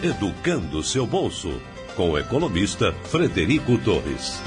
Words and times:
Educando 0.00 0.80
seu 0.80 1.04
bolso, 1.04 1.60
com 1.96 2.10
o 2.10 2.18
economista 2.18 2.92
Frederico 3.06 3.76
Torres. 3.78 4.40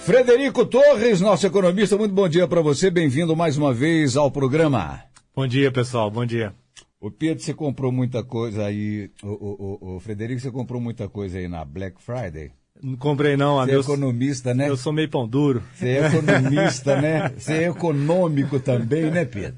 Frederico 0.00 0.66
Torres, 0.66 1.22
nosso 1.22 1.46
economista, 1.46 1.96
muito 1.96 2.14
bom 2.14 2.28
dia 2.28 2.46
para 2.46 2.60
você. 2.60 2.90
Bem-vindo 2.90 3.34
mais 3.34 3.56
uma 3.56 3.72
vez 3.72 4.14
ao 4.14 4.30
programa. 4.30 5.02
Bom 5.34 5.46
dia, 5.46 5.72
pessoal. 5.72 6.10
Bom 6.10 6.26
dia. 6.26 6.54
O 7.00 7.10
Pedro, 7.10 7.42
você 7.42 7.54
comprou 7.54 7.90
muita 7.90 8.22
coisa 8.22 8.66
aí. 8.66 9.10
O, 9.22 9.28
o, 9.28 9.78
o, 9.80 9.96
o 9.96 10.00
Frederico, 10.00 10.38
você 10.38 10.50
comprou 10.50 10.82
muita 10.82 11.08
coisa 11.08 11.38
aí 11.38 11.48
na 11.48 11.64
Black 11.64 11.96
Friday? 12.02 12.50
Não 12.82 12.96
comprei 12.96 13.36
não, 13.36 13.56
Você 13.56 13.72
é 13.72 13.78
economista, 13.80 14.54
né? 14.54 14.68
Eu 14.68 14.76
sou 14.76 14.92
meio 14.92 15.08
pão 15.08 15.26
duro. 15.26 15.62
Você 15.74 15.88
é 15.88 16.06
economista, 16.06 17.00
né? 17.00 17.32
Você 17.36 17.52
é 17.54 17.68
econômico 17.68 18.60
também, 18.60 19.10
né, 19.10 19.24
Pedro? 19.24 19.56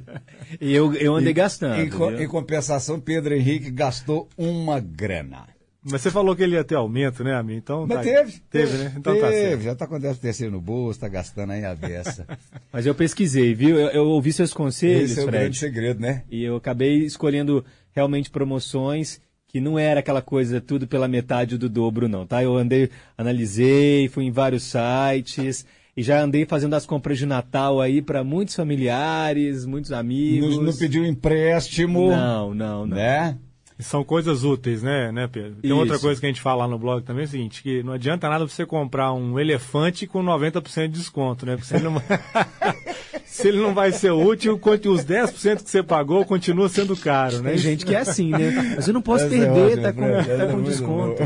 E 0.60 0.73
eu, 0.74 0.95
eu 0.95 1.15
andei 1.16 1.30
E- 1.30 1.34
gastando. 1.34 1.80
Em, 1.80 2.23
em 2.24 2.29
compensação, 2.29 2.98
Pedro 2.98 3.34
Henrique 3.34 3.70
gastou 3.70 4.29
uma 4.38 4.80
grana. 4.80 5.45
Mas 5.83 6.02
você 6.02 6.10
falou 6.10 6.37
que 6.37 6.43
ele 6.43 6.56
ia 6.56 6.65
ter 6.65 6.74
aumento, 6.74 7.24
né, 7.24 7.34
amigo? 7.34 7.59
Então, 7.59 7.87
Mas 7.87 7.98
tá- 7.98 8.02
teve. 8.05 8.33
Teve, 8.51 8.77
né? 8.79 8.95
Então 8.98 9.15
teve, 9.15 9.24
tá 9.27 9.32
certo. 9.32 9.62
já 9.62 9.74
tá 9.74 9.87
com 9.87 9.95
o 9.95 9.98
décimo 9.98 10.21
terceiro 10.21 10.52
no 10.52 10.60
bolso, 10.60 11.01
tá 11.01 11.09
gastando 11.09 11.52
aí 11.52 11.65
a 11.65 11.74
beça. 11.74 12.27
Mas 12.73 12.84
eu 12.84 12.95
pesquisei, 12.95 13.55
viu? 13.55 13.79
Eu, 13.79 13.88
eu 13.88 14.05
ouvi 14.09 14.30
seus 14.32 14.52
conselhos, 14.52 15.12
Esse 15.12 15.21
é 15.21 15.23
o 15.23 15.27
Fred. 15.27 15.38
grande 15.45 15.59
segredo, 15.59 16.01
né? 16.01 16.23
E 16.30 16.43
eu 16.45 16.57
acabei 16.57 16.98
escolhendo 17.07 17.65
realmente 17.93 18.29
promoções 18.30 19.21
que 19.50 19.60
não 19.60 19.77
era 19.77 19.98
aquela 19.98 20.22
coisa 20.22 20.60
tudo 20.60 20.86
pela 20.86 21.09
metade 21.09 21.59
do 21.59 21.68
dobro, 21.68 22.09
não, 22.09 22.24
tá? 22.24 22.40
Eu 22.40 22.56
andei, 22.56 22.88
analisei, 23.18 24.09
fui 24.09 24.24
em 24.24 24.30
vários 24.30 24.62
sites 24.62 25.66
e 25.96 26.04
já 26.04 26.23
andei 26.23 26.46
fazendo 26.46 26.74
as 26.74 26.86
compras 26.86 27.18
de 27.18 27.26
Natal 27.26 27.80
aí 27.80 28.00
para 28.00 28.23
muitos 28.23 28.54
familiares, 28.54 29.66
muitos 29.66 29.90
amigos. 29.90 30.56
Não, 30.56 30.62
não 30.62 30.76
pediu 30.76 31.04
empréstimo, 31.04 32.10
Não, 32.10 32.54
não, 32.54 32.87
não. 32.87 32.96
né? 32.96 33.37
São 33.80 34.04
coisas 34.04 34.45
úteis, 34.45 34.82
né, 34.82 35.10
né, 35.10 35.26
Pedro? 35.26 35.54
Tem 35.62 35.73
outra 35.73 35.95
Isso. 35.95 36.04
coisa 36.04 36.20
que 36.20 36.26
a 36.26 36.29
gente 36.29 36.40
fala 36.40 36.64
lá 36.64 36.70
no 36.70 36.79
blog 36.79 37.02
também, 37.02 37.23
é 37.23 37.26
o 37.26 37.30
seguinte, 37.30 37.62
que 37.62 37.82
não 37.82 37.95
adianta 37.95 38.29
nada 38.29 38.46
você 38.46 38.64
comprar 38.64 39.12
um 39.12 39.38
elefante 39.38 40.07
com 40.07 40.23
90% 40.23 40.88
de 40.88 40.98
desconto, 40.98 41.46
né? 41.46 41.57
Porque 41.57 41.74
ele 41.74 41.85
não, 41.85 41.95
se 43.30 43.48
ele 43.48 43.59
não 43.60 43.73
vai 43.73 43.92
ser 43.92 44.10
útil, 44.10 44.54
os 44.54 45.04
10% 45.04 45.62
que 45.62 45.70
você 45.70 45.82
pagou 45.82 46.24
continua 46.24 46.68
sendo 46.68 46.96
caro, 46.96 47.40
né? 47.42 47.50
Tem 47.50 47.59
gente 47.59 47.86
que 47.86 47.95
é 47.95 47.98
assim, 48.00 48.30
né? 48.30 48.74
Mas 48.76 48.88
eu 48.88 48.95
não 48.95 49.00
posso 49.02 49.24
Essa 49.24 49.34
é 49.34 49.38
perder, 49.38 49.60
ótima, 49.60 49.82
tá 49.82 49.92
com, 49.92 50.00
Fred, 50.02 50.26
tá 50.26 50.32
é 50.45 50.46
com 50.46 50.52
muito 50.54 50.66
desconto. 50.70 51.23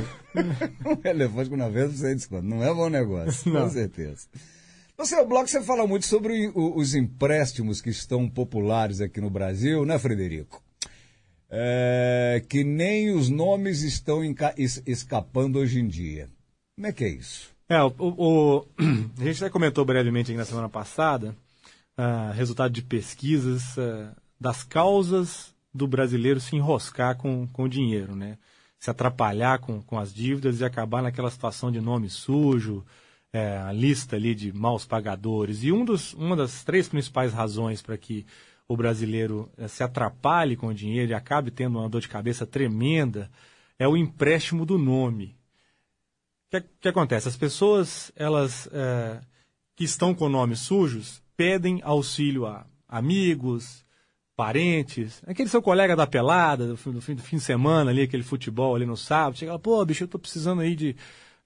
Um 0.85 1.09
elefante 1.09 1.51
com 1.51 1.57
90% 1.57 1.91
de 2.09 2.15
desconto. 2.15 2.43
Não 2.47 2.63
é 2.63 2.73
bom 2.75 2.89
negócio, 2.89 3.45
com 3.51 3.59
Não. 3.59 3.71
certeza. 3.71 4.27
No 4.99 5.07
seu 5.07 5.27
blog 5.27 5.49
você 5.51 5.61
fala 5.63 5.87
muito 5.87 6.07
sobre 6.07 6.49
o- 6.55 6.77
os 6.79 6.95
empréstimos 6.95 7.81
que 7.81 7.91
estão 7.91 8.29
populares 8.29 9.01
aqui 9.01 9.21
no 9.21 9.29
Brasil, 9.31 9.85
né, 9.85 9.99
Frederico? 9.99 10.63
É, 11.51 12.43
que 12.49 12.65
nem 12.65 13.11
os 13.11 13.29
nomes 13.29 13.83
estão 13.83 14.21
escapando 14.87 15.59
hoje 15.59 15.81
em 15.81 15.87
dia. 15.87 16.29
Como 16.77 16.87
é 16.87 16.93
que 16.93 17.05
é 17.05 17.09
isso? 17.09 17.51
É, 17.69 17.81
o, 17.83 17.93
o- 17.99 18.67
a 19.21 19.25
gente 19.25 19.43
até 19.43 19.51
comentou 19.51 19.85
brevemente 19.85 20.31
aqui 20.31 20.39
na 20.39 20.45
semana 20.45 20.69
passada, 20.69 21.35
ah, 21.97 22.33
resultado 22.35 22.73
de 22.73 22.83
pesquisas 22.83 23.79
ah, 23.79 24.15
das 24.41 24.63
causas 24.63 25.55
do 25.73 25.87
brasileiro 25.87 26.41
se 26.41 26.57
enroscar 26.57 27.17
com, 27.17 27.47
com 27.49 27.65
o 27.65 27.69
dinheiro, 27.69 28.15
né? 28.15 28.39
Se 28.79 28.91
atrapalhar 28.91 29.59
com, 29.59 29.83
com 29.83 29.99
as 29.99 30.13
dívidas 30.13 30.61
e 30.61 30.65
acabar 30.65 31.03
naquela 31.03 31.31
situação 31.31 31.73
de 31.73 31.81
nome 31.81 32.11
sujo, 32.11 32.85
é, 33.33 33.57
a 33.59 33.73
lista 33.73 34.17
ali 34.17 34.35
de 34.35 34.53
maus 34.53 34.85
pagadores. 34.85 35.65
E 35.65 35.73
um 35.73 35.85
dos, 35.85 36.15
uma 36.15 36.37
das 36.37 36.63
três 36.63 36.89
principais 36.89 37.33
razões 37.33 37.83
para 37.83 37.97
que 37.99 38.25
o 38.69 38.77
brasileiro 38.77 39.51
eh, 39.57 39.69
se 39.69 39.83
atrapalhe 39.83 40.57
com 40.57 40.69
o 40.69 40.75
dinheiro 40.75 41.11
e 41.11 41.15
acabe 41.15 41.51
tendo 41.51 41.79
uma 41.79 41.89
dor 41.89 42.01
de 42.01 42.09
cabeça 42.09 42.47
tremenda 42.47 43.31
é 43.79 43.87
o 43.87 43.97
empréstimo 43.97 44.65
do 44.65 44.79
nome. 44.79 45.37
O 46.47 46.51
que, 46.51 46.61
que 46.81 46.89
acontece? 46.89 47.29
As 47.29 47.37
pessoas, 47.37 48.13
elas 48.17 48.69
eh, 48.73 49.21
que 49.77 49.85
estão 49.85 50.15
com 50.15 50.29
nomes 50.29 50.61
sujos, 50.61 51.23
pedem 51.37 51.81
auxílio 51.83 52.47
a 52.47 52.67
amigos, 52.89 53.85
parentes, 54.37 55.23
aquele 55.27 55.49
seu 55.49 55.63
colega 55.63 55.95
da 55.97 56.07
pelada, 56.07 56.67
do, 56.69 56.77
fim- 56.77 56.93
do 56.93 57.01
fim, 57.01 57.15
de 57.15 57.41
semana 57.43 57.91
ali, 57.91 58.03
aquele 58.03 58.23
futebol 58.23 58.75
ali 58.75 58.85
no 58.87 58.97
sábado, 58.97 59.37
chega 59.39 59.53
lá, 59.53 59.59
pô, 59.59 59.85
bicho, 59.85 60.05
eu 60.05 60.09
tô 60.09 60.19
precisando 60.19 60.61
aí 60.61 60.75
de 60.75 60.97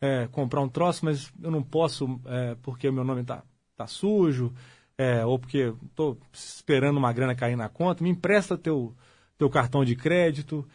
eh, 0.01 0.29
comprar 0.33 0.61
um 0.63 0.69
troço, 0.69 1.05
mas 1.05 1.31
eu 1.43 1.51
não 1.51 1.63
posso 1.63 2.21
eh, 2.27 2.57
porque 2.63 2.89
o 2.89 2.93
meu 2.93 3.05
nome 3.05 3.25
tá, 3.25 3.43
tá 3.77 3.87
sujo, 3.87 4.53
eh, 4.97 5.25
ou 5.25 5.39
porque 5.39 5.73
tô 5.95 6.17
esperando 6.33 6.97
uma 6.99 7.13
grana 7.13 7.35
cair 7.35 7.57
na 7.57 7.69
conta, 7.69 8.03
me 8.03 8.11
empresta 8.11 8.57
teu, 8.57 8.95
teu 9.37 9.51
cartão 9.51 9.85
de 9.85 9.95
crédito, 9.97 10.67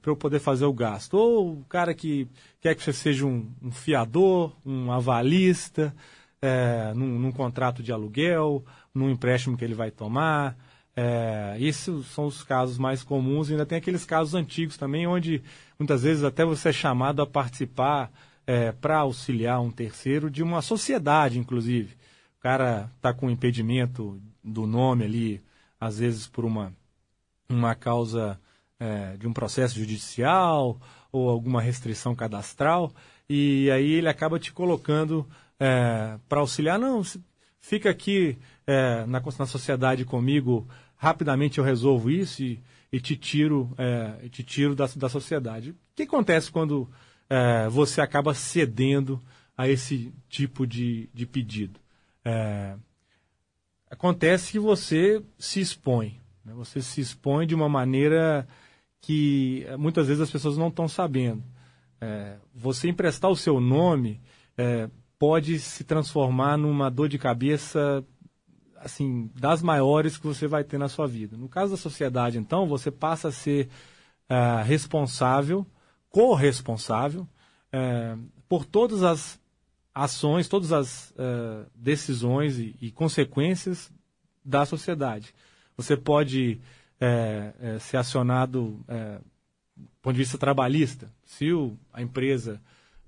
para 0.00 0.10
eu 0.10 0.16
poder 0.16 0.38
fazer 0.40 0.64
o 0.64 0.72
gasto. 0.72 1.14
Ou 1.14 1.60
o 1.60 1.64
cara 1.64 1.94
que 1.94 2.26
quer 2.60 2.74
que 2.74 2.82
você 2.82 2.92
seja 2.92 3.26
um, 3.26 3.50
um 3.62 3.70
fiador, 3.70 4.56
um 4.64 4.90
avalista, 4.90 5.94
é, 6.46 6.94
num, 6.94 7.18
num 7.18 7.32
contrato 7.32 7.82
de 7.82 7.92
aluguel, 7.92 8.64
num 8.94 9.10
empréstimo 9.10 9.56
que 9.56 9.64
ele 9.64 9.74
vai 9.74 9.90
tomar. 9.90 10.56
É, 10.94 11.56
esses 11.58 12.06
são 12.06 12.26
os 12.26 12.42
casos 12.42 12.78
mais 12.78 13.02
comuns. 13.02 13.48
E 13.48 13.52
ainda 13.52 13.66
tem 13.66 13.78
aqueles 13.78 14.04
casos 14.04 14.34
antigos 14.34 14.76
também, 14.76 15.06
onde 15.06 15.42
muitas 15.78 16.02
vezes 16.02 16.24
até 16.24 16.44
você 16.44 16.70
é 16.70 16.72
chamado 16.72 17.20
a 17.20 17.26
participar 17.26 18.10
para 18.80 18.98
auxiliar 18.98 19.60
um 19.60 19.72
terceiro 19.72 20.30
de 20.30 20.40
uma 20.40 20.62
sociedade, 20.62 21.36
inclusive. 21.36 21.96
O 22.38 22.40
cara 22.40 22.88
está 22.94 23.12
com 23.12 23.28
impedimento 23.28 24.22
do 24.42 24.68
nome 24.68 25.04
ali, 25.04 25.42
às 25.80 25.98
vezes 25.98 26.28
por 26.28 26.44
uma, 26.44 26.72
uma 27.48 27.74
causa 27.74 28.38
é, 28.78 29.16
de 29.16 29.26
um 29.26 29.32
processo 29.32 29.76
judicial 29.76 30.78
ou 31.10 31.28
alguma 31.28 31.60
restrição 31.60 32.14
cadastral, 32.14 32.92
e 33.28 33.70
aí 33.70 33.94
ele 33.94 34.08
acaba 34.08 34.38
te 34.38 34.52
colocando 34.52 35.26
é, 35.58 36.18
para 36.28 36.40
auxiliar. 36.40 36.78
Não, 36.78 37.02
fica 37.60 37.90
aqui 37.90 38.38
é, 38.66 39.04
na, 39.06 39.20
na 39.20 39.46
sociedade 39.46 40.04
comigo, 40.04 40.68
rapidamente 40.96 41.58
eu 41.58 41.64
resolvo 41.64 42.10
isso 42.10 42.42
e, 42.42 42.62
e 42.92 43.00
te 43.00 43.16
tiro, 43.16 43.72
é, 43.76 44.28
te 44.28 44.42
tiro 44.42 44.74
da, 44.74 44.86
da 44.96 45.08
sociedade. 45.08 45.70
O 45.70 45.76
que 45.94 46.02
acontece 46.02 46.50
quando 46.50 46.88
é, 47.28 47.68
você 47.68 48.00
acaba 48.00 48.34
cedendo 48.34 49.22
a 49.56 49.68
esse 49.68 50.12
tipo 50.28 50.66
de, 50.66 51.08
de 51.12 51.26
pedido? 51.26 51.80
É, 52.24 52.76
acontece 53.90 54.52
que 54.52 54.58
você 54.58 55.22
se 55.38 55.60
expõe. 55.60 56.20
né? 56.44 56.52
Você 56.54 56.82
se 56.82 57.00
expõe 57.00 57.46
de 57.46 57.54
uma 57.54 57.68
maneira 57.68 58.46
que 59.00 59.64
eh, 59.68 59.76
muitas 59.76 60.08
vezes 60.08 60.22
as 60.22 60.30
pessoas 60.30 60.56
não 60.56 60.68
estão 60.68 60.88
sabendo. 60.88 61.42
É, 62.00 62.36
você 62.54 62.88
emprestar 62.88 63.30
o 63.30 63.36
seu 63.36 63.60
nome 63.60 64.20
é, 64.58 64.90
pode 65.18 65.58
se 65.58 65.84
transformar 65.84 66.56
numa 66.56 66.90
dor 66.90 67.08
de 67.08 67.18
cabeça 67.18 68.04
assim 68.78 69.30
das 69.34 69.62
maiores 69.62 70.16
que 70.16 70.26
você 70.26 70.46
vai 70.46 70.62
ter 70.62 70.78
na 70.78 70.88
sua 70.88 71.06
vida. 71.06 71.36
No 71.36 71.48
caso 71.48 71.72
da 71.72 71.76
sociedade, 71.76 72.38
então, 72.38 72.66
você 72.68 72.90
passa 72.90 73.28
a 73.28 73.32
ser 73.32 73.68
ah, 74.28 74.62
responsável, 74.62 75.66
corresponsável 76.10 77.26
eh, 77.72 78.16
por 78.48 78.64
todas 78.64 79.02
as 79.02 79.40
ações, 79.94 80.46
todas 80.48 80.72
as 80.72 81.12
eh, 81.18 81.66
decisões 81.74 82.58
e, 82.58 82.76
e 82.80 82.90
consequências 82.92 83.90
da 84.44 84.64
sociedade. 84.64 85.34
Você 85.76 85.96
pode 85.96 86.60
ser 87.80 87.98
acionado 87.98 88.82
do 89.76 89.86
ponto 90.00 90.14
de 90.14 90.20
vista 90.20 90.38
trabalhista. 90.38 91.12
Se 91.26 91.52
o- 91.52 91.76
a 91.92 92.00
empresa 92.00 92.58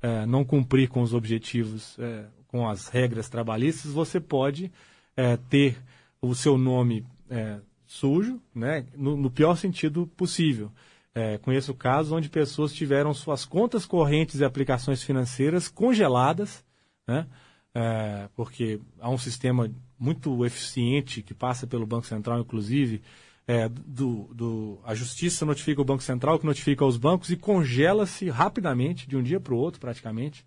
eh, 0.02 0.26
não 0.26 0.44
cumprir 0.44 0.88
com 0.88 1.02
os 1.02 1.14
objetivos, 1.14 1.98
eh, 1.98 2.24
com 2.46 2.68
as 2.68 2.88
regras 2.88 3.28
trabalhistas, 3.28 3.92
você 3.92 4.20
pode 4.20 4.70
eh, 5.16 5.36
ter 5.48 5.76
o 6.20 6.34
seu 6.34 6.56
nome 6.58 7.04
eh, 7.30 7.60
sujo, 7.86 8.40
né, 8.54 8.86
no, 8.96 9.16
no 9.16 9.30
pior 9.30 9.56
sentido 9.56 10.06
possível. 10.16 10.70
Eh, 11.14 11.38
conheço 11.38 11.74
casos 11.74 12.12
onde 12.12 12.28
pessoas 12.28 12.72
tiveram 12.72 13.12
suas 13.14 13.44
contas 13.44 13.86
correntes 13.86 14.40
e 14.40 14.44
aplicações 14.44 15.02
financeiras 15.02 15.68
congeladas, 15.68 16.64
né, 17.06 17.26
eh, 17.74 18.28
porque 18.36 18.80
há 19.00 19.10
um 19.10 19.18
sistema 19.18 19.70
muito 19.98 20.44
eficiente 20.44 21.22
que 21.22 21.34
passa 21.34 21.66
pelo 21.66 21.86
Banco 21.86 22.06
Central, 22.06 22.40
inclusive, 22.40 23.02
é, 23.50 23.66
do, 23.68 24.28
do- 24.34 24.78
a 24.84 24.94
justiça 24.94 25.46
notifica 25.46 25.80
o 25.80 25.84
Banco 25.84 26.02
Central, 26.02 26.38
que 26.38 26.44
notifica 26.46 26.84
os 26.84 26.98
bancos 26.98 27.30
e 27.30 27.36
congela-se 27.36 28.28
rapidamente, 28.28 29.08
de 29.08 29.16
um 29.16 29.22
dia 29.22 29.40
para 29.40 29.54
o 29.54 29.56
outro, 29.56 29.80
praticamente, 29.80 30.44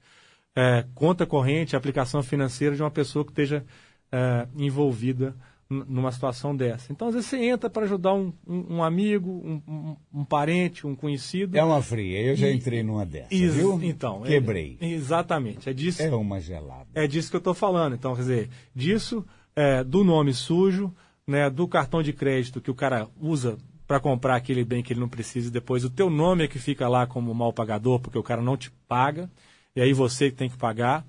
é, 0.56 0.86
conta 0.94 1.26
corrente, 1.26 1.76
aplicação 1.76 2.22
financeira 2.22 2.76
de 2.76 2.84
uma 2.84 2.92
pessoa 2.92 3.26
que 3.26 3.32
esteja 3.32 3.66
é, 4.12 4.48
envolvida 4.58 5.36
numa 5.70 6.12
situação 6.12 6.54
dessa. 6.54 6.92
Então, 6.92 7.08
às 7.08 7.14
vezes, 7.14 7.30
você 7.30 7.38
entra 7.46 7.70
para 7.70 7.84
ajudar 7.86 8.14
um, 8.14 8.34
um- 8.46 8.76
um 8.76 8.84
amigo, 8.84 9.32
um, 9.32 9.96
um- 10.14 10.26
parente, 10.26 10.86
um 10.86 10.94
conhecido. 10.94 11.58
É 11.58 11.64
uma 11.64 11.82
fria, 11.82 12.22
eu 12.22 12.36
já 12.36 12.50
E- 12.50 12.54
entrei 12.54 12.84
numa 12.84 13.06
dessa, 13.06 13.34
Ex- 13.34 13.56
viu? 13.56 13.80
Então, 13.82 14.26
é- 14.26 14.28
Quebrei. 14.28 14.78
exatamente. 14.82 15.70
É 15.70 15.74
disso, 15.74 16.02
É 16.02 16.14
uma 16.14 16.42
gelada. 16.42 16.88
é 16.94 17.08
disso 17.08 17.30
que 17.30 17.38
eu 17.38 17.40
estou 17.40 17.54
falando. 17.54 17.94
Então, 17.96 18.14
quer 18.16 18.22
dizer, 18.22 18.50
disso, 18.76 19.26
é, 19.56 19.82
do 19.82 20.04
nome 20.04 20.34
sujo, 20.34 20.94
né, 21.32 21.50
do 21.50 21.68
cartão 21.68 22.04
de 22.04 22.14
crédito 22.14 22.62
que 22.62 22.70
o 22.70 22.76
cara 22.76 23.08
usa 23.20 23.58
para 23.88 24.00
comprar 24.00 24.36
aquele 24.36 24.64
bem 24.64 24.84
que 24.84 24.94
ele 24.94 25.00
não 25.00 25.10
precisa 25.10 25.48
e 25.48 25.52
depois 25.52 25.84
o 25.84 25.90
teu 25.90 26.10
nome 26.10 26.44
é 26.44 26.48
que 26.48 26.60
fica 26.60 26.88
lá 26.88 27.08
como 27.08 27.34
mal 27.34 27.52
pagador 27.52 28.00
porque 28.00 28.18
o 28.18 28.24
cara 28.24 28.42
não 28.42 28.56
te 28.56 28.70
paga 28.88 29.30
e 29.76 29.82
aí 29.82 29.94
você 29.94 30.30
tem 30.30 30.50
que 30.50 30.58
pagar. 30.58 31.06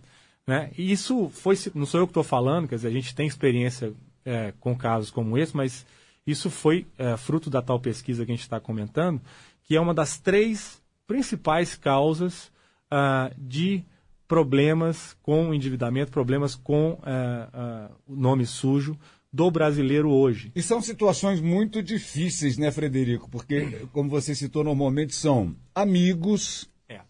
Né? 0.46 0.70
E 0.76 0.90
isso 0.90 1.28
foi, 1.28 1.56
não 1.74 1.86
sou 1.86 2.00
eu 2.00 2.06
que 2.06 2.10
estou 2.10 2.24
falando, 2.24 2.68
quer 2.68 2.76
dizer, 2.76 2.88
a 2.88 2.92
gente 2.92 3.14
tem 3.14 3.26
experiência 3.26 3.92
é, 4.24 4.52
com 4.58 4.76
casos 4.76 5.10
como 5.10 5.36
esse, 5.38 5.56
mas 5.56 5.86
isso 6.26 6.50
foi 6.50 6.86
é, 6.98 7.16
fruto 7.16 7.50
da 7.50 7.62
tal 7.62 7.78
pesquisa 7.78 8.24
que 8.24 8.32
a 8.32 8.34
gente 8.34 8.42
está 8.42 8.58
comentando, 8.58 9.20
que 9.64 9.76
é 9.76 9.80
uma 9.80 9.94
das 9.94 10.18
três 10.18 10.82
principais 11.06 11.76
causas 11.76 12.50
uh, 12.90 13.34
de 13.36 13.84
problemas 14.26 15.16
com 15.22 15.52
endividamento, 15.52 16.10
problemas 16.10 16.54
com 16.54 16.92
uh, 16.92 16.96
uh, 16.96 17.94
o 18.06 18.16
nome 18.16 18.46
sujo 18.46 18.98
do 19.32 19.50
brasileiro 19.50 20.10
hoje. 20.10 20.52
E 20.54 20.62
são 20.62 20.82
situações 20.82 21.40
muito 21.40 21.82
difíceis, 21.82 22.58
né, 22.58 22.70
Frederico? 22.70 23.30
Porque, 23.30 23.86
como 23.92 24.10
você 24.10 24.34
citou, 24.34 24.62
normalmente 24.62 25.14
são 25.14 25.56
amigos 25.74 26.68
é. 26.88 27.00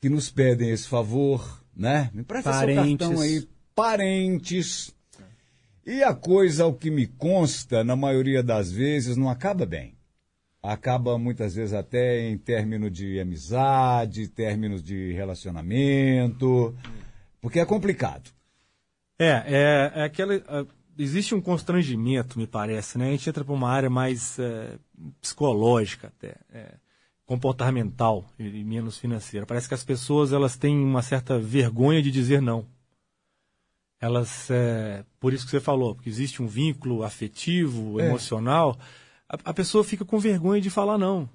que 0.00 0.08
nos 0.08 0.30
pedem 0.30 0.70
esse 0.70 0.86
favor, 0.86 1.64
né? 1.74 2.10
Me 2.12 2.22
presta 2.22 2.50
parentes. 2.50 2.84
seu 2.84 2.98
cartão 2.98 3.20
aí, 3.20 3.48
parentes. 3.74 4.94
E 5.86 6.02
a 6.02 6.12
coisa, 6.12 6.64
ao 6.64 6.74
que 6.74 6.90
me 6.90 7.06
consta, 7.06 7.82
na 7.82 7.96
maioria 7.96 8.42
das 8.42 8.70
vezes, 8.70 9.16
não 9.16 9.30
acaba 9.30 9.64
bem. 9.64 9.96
Acaba 10.62 11.16
muitas 11.16 11.54
vezes 11.54 11.72
até 11.72 12.28
em 12.28 12.36
términos 12.36 12.90
de 12.90 13.20
amizade, 13.20 14.26
términos 14.26 14.82
de 14.82 15.12
relacionamento, 15.12 16.76
porque 17.40 17.60
é 17.60 17.64
complicado. 17.64 18.30
É, 19.16 19.44
é, 19.46 19.92
é 19.94 20.02
aquela. 20.02 20.34
Existe 20.98 21.34
um 21.34 21.40
constrangimento, 21.40 22.38
me 22.38 22.46
parece, 22.46 22.98
né? 22.98 23.08
A 23.08 23.10
gente 23.12 23.28
entra 23.28 23.44
para 23.44 23.54
uma 23.54 23.70
área 23.70 23.90
mais 23.90 24.38
é, 24.38 24.78
psicológica 25.20 26.08
até, 26.08 26.36
é, 26.52 26.74
comportamental 27.24 28.24
e, 28.38 28.44
e 28.60 28.64
menos 28.64 28.98
financeira. 28.98 29.46
Parece 29.46 29.68
que 29.68 29.74
as 29.74 29.84
pessoas 29.84 30.32
elas 30.32 30.56
têm 30.56 30.78
uma 30.78 31.02
certa 31.02 31.38
vergonha 31.38 32.02
de 32.02 32.10
dizer 32.10 32.40
não. 32.40 32.66
Elas, 34.00 34.50
é, 34.50 35.04
por 35.18 35.32
isso 35.32 35.44
que 35.44 35.50
você 35.50 35.60
falou, 35.60 35.94
porque 35.94 36.10
existe 36.10 36.42
um 36.42 36.46
vínculo 36.46 37.02
afetivo, 37.02 38.00
É. 38.00 38.06
emocional, 38.06 38.78
a, 39.28 39.36
a 39.50 39.54
pessoa 39.54 39.82
fica 39.82 40.04
com 40.04 40.18
vergonha 40.18 40.60
de 40.60 40.70
falar 40.70 40.98
não. 40.98 41.28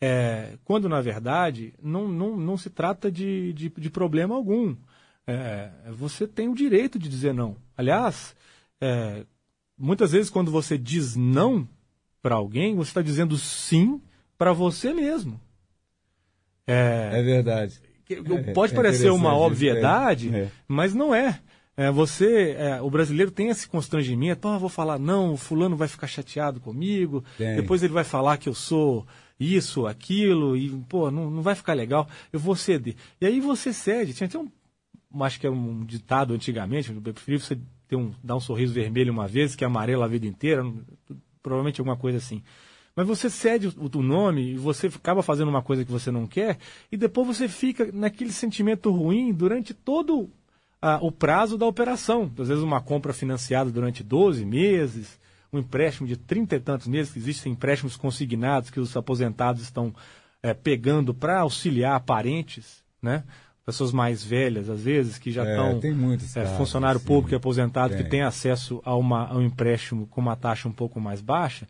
É, 0.00 0.58
quando, 0.64 0.88
na 0.88 1.00
verdade, 1.00 1.72
não, 1.80 2.08
não, 2.08 2.36
não 2.36 2.56
se 2.56 2.68
trata 2.68 3.10
de, 3.10 3.52
de, 3.52 3.68
de 3.68 3.90
problema 3.90 4.34
algum. 4.34 4.74
É, 5.24 5.70
você 5.92 6.26
tem 6.26 6.48
o 6.48 6.54
direito 6.56 6.98
de 6.98 7.08
dizer 7.08 7.32
não. 7.32 7.56
Aliás, 7.76 8.34
é, 8.82 9.24
muitas 9.78 10.10
vezes 10.10 10.28
quando 10.28 10.50
você 10.50 10.76
diz 10.76 11.14
não 11.14 11.68
para 12.20 12.34
alguém, 12.34 12.74
você 12.74 12.90
está 12.90 13.00
dizendo 13.00 13.38
sim 13.38 14.02
para 14.36 14.52
você 14.52 14.92
mesmo. 14.92 15.40
É, 16.66 17.10
É 17.12 17.22
verdade. 17.22 17.80
É, 18.10 18.52
pode 18.52 18.72
é 18.72 18.76
parecer 18.76 19.10
uma 19.10 19.30
interessante, 19.30 19.46
obviedade, 19.46 20.34
é. 20.34 20.48
mas 20.66 20.92
não 20.92 21.14
é. 21.14 21.40
É, 21.76 21.90
você, 21.90 22.54
é, 22.58 22.82
o 22.82 22.90
brasileiro 22.90 23.30
tem 23.30 23.48
esse 23.48 23.66
constrangimento, 23.66 24.46
ah, 24.46 24.58
vou 24.58 24.68
falar 24.68 24.98
não, 24.98 25.32
o 25.32 25.36
fulano 25.36 25.74
vai 25.74 25.88
ficar 25.88 26.06
chateado 26.06 26.60
comigo, 26.60 27.24
Tem. 27.38 27.56
depois 27.56 27.82
ele 27.82 27.94
vai 27.94 28.04
falar 28.04 28.36
que 28.36 28.48
eu 28.48 28.54
sou 28.54 29.06
isso, 29.40 29.86
aquilo, 29.86 30.54
e 30.56 30.68
pô, 30.88 31.10
não, 31.10 31.30
não 31.30 31.40
vai 31.40 31.54
ficar 31.54 31.72
legal, 31.72 32.06
eu 32.32 32.38
vou 32.38 32.54
ceder. 32.54 32.94
E 33.20 33.26
aí 33.26 33.40
você 33.40 33.72
cede. 33.72 34.12
Tinha 34.12 34.26
até 34.26 34.38
um, 34.38 34.50
acho 35.22 35.40
que 35.40 35.46
é 35.46 35.50
um 35.50 35.84
ditado 35.84 36.34
antigamente, 36.34 36.92
eu 36.92 37.00
preferi 37.00 37.38
você 37.38 37.58
ter 37.92 37.96
um, 37.96 38.10
dar 38.24 38.36
um 38.36 38.40
sorriso 38.40 38.72
vermelho 38.72 39.12
uma 39.12 39.28
vez 39.28 39.54
que 39.54 39.66
amarelo 39.66 40.02
a 40.02 40.08
vida 40.08 40.26
inteira, 40.26 40.64
provavelmente 41.42 41.78
alguma 41.78 41.96
coisa 41.96 42.16
assim. 42.16 42.42
Mas 42.96 43.06
você 43.06 43.28
cede 43.28 43.68
o, 43.68 43.98
o 43.98 44.02
nome 44.02 44.52
e 44.52 44.56
você 44.56 44.86
acaba 44.86 45.22
fazendo 45.22 45.50
uma 45.50 45.60
coisa 45.60 45.84
que 45.84 45.92
você 45.92 46.10
não 46.10 46.26
quer, 46.26 46.56
e 46.90 46.96
depois 46.96 47.26
você 47.26 47.48
fica 47.48 47.90
naquele 47.92 48.32
sentimento 48.32 48.90
ruim 48.90 49.30
durante 49.30 49.74
todo 49.74 50.30
o 51.00 51.12
prazo 51.12 51.58
da 51.58 51.66
operação. 51.66 52.32
Às 52.38 52.48
vezes 52.48 52.64
uma 52.64 52.80
compra 52.80 53.12
financiada 53.12 53.70
durante 53.70 54.02
12 54.02 54.44
meses, 54.44 55.20
um 55.52 55.58
empréstimo 55.58 56.08
de 56.08 56.16
30 56.16 56.56
e 56.56 56.60
tantos 56.60 56.88
meses, 56.88 57.12
que 57.12 57.18
existem 57.18 57.52
empréstimos 57.52 57.94
consignados 57.94 58.70
que 58.70 58.80
os 58.80 58.96
aposentados 58.96 59.62
estão 59.62 59.94
eh, 60.42 60.54
pegando 60.54 61.12
para 61.12 61.40
auxiliar 61.40 62.00
parentes, 62.00 62.82
né? 63.02 63.22
Pessoas 63.64 63.92
mais 63.92 64.24
velhas, 64.24 64.68
às 64.68 64.80
vezes, 64.82 65.18
que 65.18 65.30
já 65.30 65.44
É, 65.46 65.50
estão. 65.52 65.78
tem 65.80 65.92
muitos 65.92 66.36
é, 66.36 66.42
casos, 66.42 66.56
funcionário 66.56 66.98
sim. 66.98 67.06
público 67.06 67.32
e 67.32 67.36
aposentado 67.36 67.94
que 67.94 68.02
Tem. 68.02 68.10
tem 68.10 68.22
acesso 68.22 68.80
a, 68.84 68.96
uma, 68.96 69.26
a 69.28 69.36
um 69.36 69.42
empréstimo 69.42 70.06
com 70.08 70.20
uma 70.20 70.34
taxa 70.34 70.68
um 70.68 70.72
pouco 70.72 71.00
mais 71.00 71.20
baixa. 71.20 71.68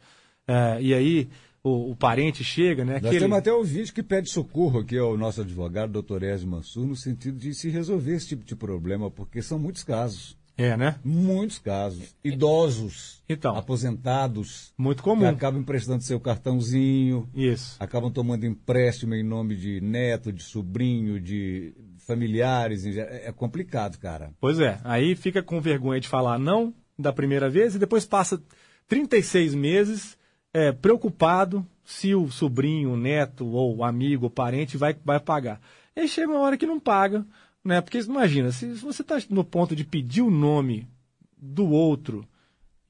eh, 0.48 0.78
e 0.80 0.94
aí 0.94 1.28
o, 1.62 1.90
o 1.92 1.96
parente 1.96 2.42
chega, 2.42 2.84
né? 2.84 2.94
Nós 2.94 3.04
aquele- 3.04 3.20
temos 3.20 3.38
até 3.38 3.52
o 3.52 3.62
vídeo 3.62 3.92
que 3.94 4.02
pede 4.02 4.30
socorro 4.30 4.80
aqui 4.80 4.96
ao 4.98 5.16
nosso 5.18 5.42
advogado, 5.42 5.92
doutor 5.92 6.22
Ezio 6.22 6.48
Mansur, 6.48 6.84
no 6.86 6.96
sentido 6.96 7.36
de 7.38 7.52
se 7.54 7.68
resolver 7.68 8.14
esse 8.14 8.28
tipo 8.28 8.44
de 8.44 8.56
problema, 8.56 9.10
porque 9.10 9.40
são 9.42 9.58
muitos 9.58 9.84
casos. 9.84 10.36
É, 10.56 10.76
né? 10.76 10.96
Muitos 11.02 11.58
casos. 11.58 12.14
Idosos, 12.22 13.22
Então. 13.28 13.56
aposentados, 13.56 14.72
Muito 14.76 14.98
que 15.02 15.08
comum. 15.08 15.26
acabam 15.28 15.60
emprestando 15.62 16.02
seu 16.02 16.20
cartãozinho, 16.20 17.28
Isso. 17.34 17.76
acabam 17.80 18.10
tomando 18.12 18.44
empréstimo 18.44 19.14
em 19.14 19.22
nome 19.22 19.56
de 19.56 19.80
neto, 19.80 20.32
de 20.32 20.42
sobrinho, 20.42 21.18
de 21.20 21.74
familiares. 21.98 22.84
É 22.86 23.28
é 23.28 23.32
complicado, 23.32 23.96
cara. 23.98 24.30
Pois 24.40 24.58
é, 24.60 24.78
aí 24.84 25.14
fica 25.14 25.42
com 25.42 25.60
vergonha 25.60 26.00
de 26.00 26.08
falar 26.08 26.38
não 26.38 26.74
da 26.98 27.12
primeira 27.12 27.48
vez 27.48 27.74
e 27.74 27.78
depois 27.78 28.04
passa 28.04 28.40
36 28.88 29.54
meses 29.54 30.18
é, 30.52 30.70
preocupado 30.70 31.66
se 31.84 32.14
o 32.14 32.30
sobrinho, 32.30 32.92
o 32.92 32.96
neto, 32.96 33.46
ou 33.46 33.82
amigo, 33.82 34.26
o 34.26 34.30
parente 34.30 34.76
vai, 34.76 34.94
vai 35.04 35.18
pagar. 35.18 35.60
E 35.96 36.00
aí 36.00 36.08
chega 36.08 36.30
uma 36.30 36.40
hora 36.40 36.56
que 36.56 36.66
não 36.66 36.78
paga, 36.78 37.24
né? 37.64 37.80
Porque 37.80 37.98
imagina, 37.98 38.50
se 38.50 38.66
você 38.74 39.02
está 39.02 39.18
no 39.30 39.44
ponto 39.44 39.74
de 39.76 39.84
pedir 39.84 40.22
o 40.22 40.30
nome 40.30 40.88
do 41.36 41.68
outro 41.68 42.26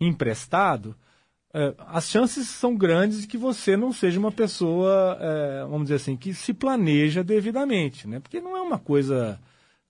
emprestado, 0.00 0.96
é, 1.54 1.74
as 1.78 2.08
chances 2.08 2.48
são 2.48 2.74
grandes 2.74 3.22
de 3.22 3.26
que 3.26 3.36
você 3.36 3.76
não 3.76 3.92
seja 3.92 4.18
uma 4.18 4.32
pessoa, 4.32 5.18
é, 5.20 5.64
vamos 5.64 5.84
dizer 5.84 5.96
assim, 5.96 6.16
que 6.16 6.32
se 6.32 6.54
planeja 6.54 7.22
devidamente, 7.22 8.08
né? 8.08 8.20
Porque 8.20 8.40
não 8.40 8.56
é 8.56 8.60
uma 8.60 8.78
coisa, 8.78 9.38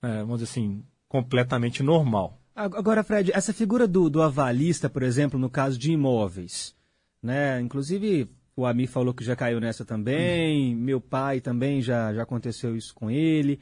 é, 0.02 0.18
vamos 0.20 0.40
dizer 0.40 0.50
assim, 0.50 0.82
completamente 1.08 1.82
normal. 1.82 2.38
Agora, 2.54 3.02
Fred, 3.02 3.32
essa 3.32 3.52
figura 3.52 3.88
do, 3.88 4.10
do 4.10 4.20
avalista, 4.20 4.90
por 4.90 5.02
exemplo, 5.02 5.38
no 5.38 5.48
caso 5.48 5.78
de 5.78 5.92
imóveis, 5.92 6.74
né? 7.22 7.60
Inclusive, 7.60 8.28
o 8.54 8.66
Ami 8.66 8.86
falou 8.86 9.14
que 9.14 9.24
já 9.24 9.34
caiu 9.34 9.60
nessa 9.60 9.84
também, 9.84 10.74
meu 10.74 11.00
pai 11.00 11.40
também 11.40 11.80
já, 11.80 12.12
já 12.12 12.24
aconteceu 12.24 12.76
isso 12.76 12.94
com 12.94 13.10
ele. 13.10 13.58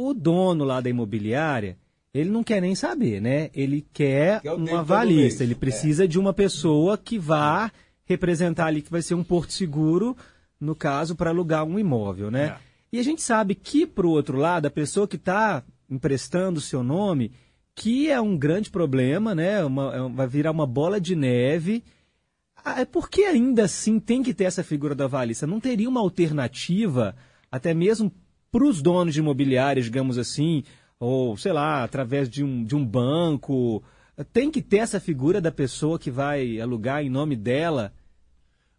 O 0.00 0.14
dono 0.14 0.64
lá 0.64 0.80
da 0.80 0.88
imobiliária, 0.88 1.76
ele 2.12 2.30
não 2.30 2.42
quer 2.42 2.60
nem 2.60 2.74
saber, 2.74 3.20
né? 3.20 3.50
Ele 3.54 3.86
quer 3.92 4.40
um 4.46 4.64
todo 4.64 4.76
avalista, 4.76 5.40
mês. 5.40 5.40
ele 5.42 5.54
precisa 5.54 6.08
de 6.08 6.18
uma 6.18 6.32
pessoa 6.32 6.96
que 6.96 7.18
vá 7.18 7.70
representar 8.04 8.66
ali, 8.66 8.82
que 8.82 8.90
vai 8.90 9.02
ser 9.02 9.14
um 9.14 9.22
porto 9.22 9.52
seguro, 9.52 10.16
no 10.58 10.74
caso, 10.74 11.14
para 11.14 11.30
alugar 11.30 11.64
um 11.64 11.78
imóvel, 11.78 12.30
né? 12.30 12.44
É. 12.46 12.56
E 12.92 12.98
a 12.98 13.02
gente 13.04 13.22
sabe 13.22 13.54
que, 13.54 13.86
para 13.86 14.06
o 14.06 14.10
outro 14.10 14.38
lado, 14.38 14.66
a 14.66 14.70
pessoa 14.70 15.06
que 15.06 15.16
está 15.16 15.62
emprestando 15.88 16.58
o 16.58 16.62
seu 16.62 16.82
nome, 16.82 17.30
que 17.74 18.10
é 18.10 18.20
um 18.20 18.36
grande 18.36 18.70
problema, 18.70 19.34
né? 19.34 19.64
Uma- 19.64 19.94
é 19.94 20.08
vai 20.08 20.26
virar 20.26 20.50
uma 20.50 20.66
bola 20.66 21.00
de 21.00 21.14
neve. 21.14 21.84
Ah, 22.64 22.80
é 22.80 22.84
Por 22.84 23.08
que 23.08 23.24
ainda 23.24 23.64
assim 23.64 24.00
tem 24.00 24.22
que 24.22 24.34
ter 24.34 24.44
essa 24.44 24.64
figura 24.64 24.94
da 24.94 25.04
avalista? 25.04 25.46
Não 25.46 25.60
teria 25.60 25.88
uma 25.88 26.00
alternativa, 26.00 27.14
até 27.50 27.72
mesmo 27.72 28.10
para 28.50 28.64
os 28.64 28.82
donos 28.82 29.14
de 29.14 29.20
imobiliárias, 29.20 29.86
digamos 29.86 30.18
assim, 30.18 30.64
ou 30.98 31.36
sei 31.36 31.52
lá, 31.52 31.84
através 31.84 32.28
de 32.28 32.44
um, 32.44 32.64
de 32.64 32.74
um 32.74 32.84
banco? 32.84 33.82
Tem 34.32 34.50
que 34.50 34.60
ter 34.60 34.78
essa 34.78 35.00
figura 35.00 35.40
da 35.40 35.50
pessoa 35.50 35.98
que 35.98 36.10
vai 36.10 36.60
alugar 36.60 37.02
em 37.02 37.10
nome 37.10 37.36
dela? 37.36 37.92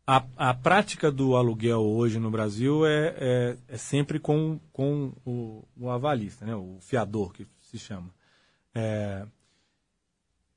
A, 0.05 0.23
a 0.35 0.53
prática 0.53 1.11
do 1.11 1.35
aluguel 1.35 1.81
hoje 1.81 2.19
no 2.19 2.29
Brasil 2.29 2.85
é, 2.85 3.15
é, 3.17 3.57
é 3.69 3.77
sempre 3.77 4.19
com, 4.19 4.59
com 4.73 5.13
o, 5.25 5.63
o 5.79 5.89
avalista, 5.89 6.45
né? 6.45 6.55
o 6.55 6.77
fiador, 6.81 7.31
que 7.31 7.47
se 7.59 7.79
chama. 7.79 8.09
É, 8.75 9.25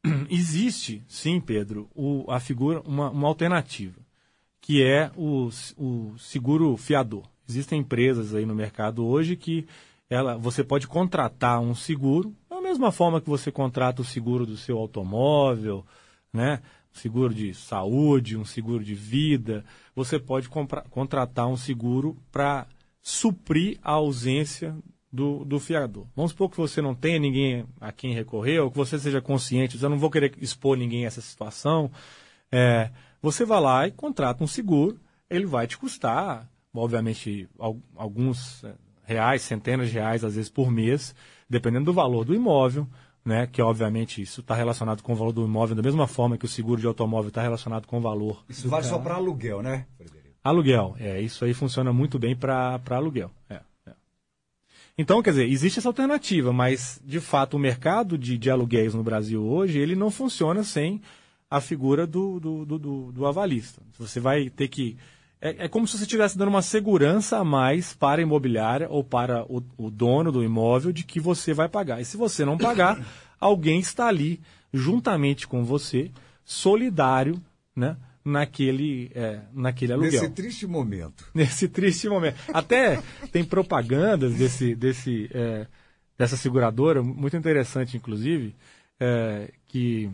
existe, 0.28 1.02
sim, 1.09 1.40
Pedro, 1.40 1.88
o, 1.94 2.25
a 2.30 2.40
figura, 2.40 2.80
uma, 2.80 3.11
uma 3.11 3.28
alternativa, 3.28 4.00
que 4.61 4.83
é 4.83 5.11
o, 5.16 5.50
o 5.76 6.18
seguro 6.18 6.76
fiador. 6.76 7.28
Existem 7.49 7.81
empresas 7.81 8.35
aí 8.35 8.47
no 8.47 8.55
mercado 8.55 9.05
hoje 9.07 9.37
que 9.37 9.67
ela, 10.09 10.37
você 10.37 10.63
pode 10.63 10.87
contratar 10.87 11.61
um 11.61 11.75
seguro, 11.75 12.35
da 12.49 12.61
mesma 12.61 12.93
forma 12.93 13.21
que 13.21 13.29
você 13.29 13.51
contrata 13.51 14.03
o 14.03 14.05
seguro 14.05 14.47
do 14.47 14.57
seu 14.57 14.79
automóvel, 14.79 15.85
né? 16.33 16.61
seguro 16.93 17.35
de 17.35 17.53
saúde, 17.55 18.37
um 18.37 18.45
seguro 18.45 18.85
de 18.85 18.95
vida, 18.95 19.65
você 19.97 20.19
pode 20.19 20.49
compra- 20.49 20.85
contratar 20.91 21.49
um 21.49 21.57
seguro 21.57 22.17
para 22.31 22.67
suprir 23.03 23.79
a 23.83 23.93
ausência 23.93 24.77
do, 25.13 25.45
do 25.45 25.59
fiador. 25.59 26.07
Vamos 26.15 26.31
supor 26.31 26.51
que 26.51 26.57
você 26.57 26.81
não 26.81 26.95
tenha 26.95 27.19
ninguém 27.19 27.65
a 27.81 27.91
quem 27.91 28.15
recorrer, 28.15 28.61
ou 28.61 28.71
que 28.71 28.77
você 28.77 28.99
seja 28.99 29.21
consciente, 29.21 29.83
eu 29.83 29.91
não 29.91 29.99
vou 29.99 30.11
querer 30.11 30.33
expor 30.41 30.77
ninguém 30.77 31.05
a 31.05 31.09
essa 31.09 31.21
situação, 31.21 31.91
É, 32.53 32.91
você 33.21 33.45
vai 33.45 33.61
lá 33.61 33.89
e 33.89 33.91
contrata 33.91 34.45
um 34.45 34.47
seguro, 34.47 35.01
ele 35.29 35.45
vai 35.45 35.67
te 35.67 35.77
custar, 35.77 36.49
obviamente, 36.75 37.49
alguns 37.97 38.64
é, 38.64 38.75
reais, 39.04 39.43
centenas 39.43 39.88
de 39.88 39.95
reais, 39.95 40.25
às 40.25 40.35
vezes 40.35 40.50
por 40.50 40.71
mês, 40.71 41.14
dependendo 41.49 41.87
do 41.87 41.93
valor 41.93 42.25
do 42.25 42.35
imóvel, 42.35 42.87
né? 43.25 43.47
Que 43.47 43.62
obviamente 43.62 44.21
isso 44.21 44.40
está 44.40 44.54
relacionado 44.54 45.02
com 45.02 45.12
o 45.12 45.16
valor 45.16 45.33
do 45.33 45.45
imóvel 45.45 45.76
da 45.76 45.83
mesma 45.83 46.07
forma 46.07 46.37
que 46.37 46.45
o 46.45 46.49
seguro 46.49 46.81
de 46.81 46.87
automóvel 46.87 47.28
está 47.28 47.40
relacionado 47.40 47.87
com 47.87 47.99
o 47.99 48.00
valor. 48.00 48.45
Isso 48.49 48.69
vale 48.69 48.85
só 48.85 48.99
para 48.99 49.14
aluguel, 49.14 49.62
né, 49.62 49.87
Frederico? 49.97 50.25
Aluguel, 50.43 50.95
é 50.99 51.21
isso 51.21 51.45
aí 51.45 51.54
funciona 51.54 51.93
muito 51.93 52.19
bem 52.19 52.37
para 52.37 52.78
aluguel. 52.90 53.31
É, 53.49 53.61
é. 53.87 53.93
Então, 54.99 55.23
quer 55.23 55.31
dizer, 55.31 55.49
existe 55.49 55.78
essa 55.78 55.88
alternativa, 55.88 56.52
mas 56.52 57.00
de 57.02 57.19
fato 57.19 57.54
o 57.54 57.59
mercado 57.59 58.19
de, 58.19 58.37
de 58.37 58.50
aluguéis 58.50 58.93
no 58.93 59.02
Brasil 59.02 59.43
hoje 59.43 59.78
ele 59.78 59.97
não 59.97 60.11
funciona 60.11 60.62
sem 60.62 61.00
a 61.50 61.61
figura 61.61 62.07
do, 62.07 62.38
do, 62.38 62.64
do, 62.66 62.78
do, 62.78 63.12
do 63.12 63.26
avalista. 63.26 63.81
Você 63.99 64.21
vai 64.21 64.50
ter 64.50 64.69
que 64.69 64.99
é, 65.45 65.67
é, 65.67 65.69
como 65.69 65.87
se 65.87 65.99
você 65.99 66.05
estivesse 66.05 66.39
dando 66.39 66.49
uma 66.49 66.63
segurança 66.63 67.37
a 67.37 67.45
mais 67.45 67.93
para 67.93 68.19
a 68.19 68.23
imobiliária 68.23 68.89
ou 68.89 69.05
para 69.05 69.45
o, 69.45 69.63
o, 69.77 69.91
dono 69.91 70.33
do 70.33 70.43
imóvel 70.43 70.91
de 70.91 71.05
que 71.05 71.21
você 71.21 71.53
vai 71.53 71.69
pagar. 71.69 72.01
E 72.01 72.05
se 72.07 72.17
você 72.17 72.47
não 72.47 72.57
pagar, 72.57 72.99
alguém 73.39 73.79
está 73.79 74.07
ali 74.07 74.41
juntamente 74.73 75.47
com 75.47 75.63
você, 75.63 76.11
solidário, 76.47 77.39
né? 77.77 77.95
Naquele, 78.25 79.13
é, 79.15 79.41
naquele 79.53 79.93
aluguel. 79.93 80.13
Nesse 80.13 80.31
triste 80.31 80.67
momento. 80.67 81.27
Nesse 81.35 81.69
triste 81.69 82.09
momento. 82.09 82.39
Até 82.51 83.03
tem 83.31 83.45
propagandas 83.45 84.35
desse, 84.37 84.75
desse, 84.75 85.29
é, 85.31 85.67
dessa 86.17 86.39
seguradora, 86.39 87.03
muito 87.03 87.37
interessante, 87.37 87.99
inclusive, 87.99 88.57
é, 88.99 89.53
que 89.67 90.11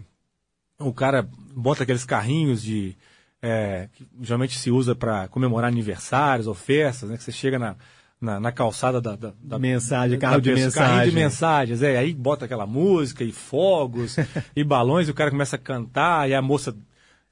o 0.77 0.93
cara 0.93 1.23
bota 1.55 1.85
aqueles 1.85 2.05
carrinhos 2.05 2.61
de 2.61 2.97
é, 3.43 3.89
que 3.93 4.07
geralmente 4.21 4.59
se 4.59 4.71
usa 4.71 4.95
para 4.95 5.29
comemorar 5.29 5.69
aniversários 5.69 6.47
ou 6.47 6.55
festas, 6.55 7.09
né? 7.09 7.17
Que 7.17 7.25
você 7.25 7.33
chega 7.33 7.59
na, 7.59 7.77
na, 8.21 8.39
na 8.39 8.53
calçada 8.53 9.01
da, 9.01 9.17
da, 9.17 9.33
da, 9.43 9.59
mensagem, 9.59 10.19
carro 10.19 10.41
de 10.41 10.53
mensagem. 10.53 10.73
Carrinho 10.73 11.11
de 11.11 11.17
mensagens, 11.17 11.83
é, 11.83 11.97
aí 11.97 12.13
bota 12.13 12.45
aquela 12.45 12.67
música 12.67 13.25
e 13.25 13.33
fogos 13.33 14.17
e 14.55 14.63
balões, 14.63 15.09
e 15.09 15.11
o 15.11 15.15
cara 15.15 15.31
começa 15.31 15.57
a 15.57 15.59
cantar, 15.59 16.29
e 16.29 16.35
a 16.35 16.43
moça 16.43 16.77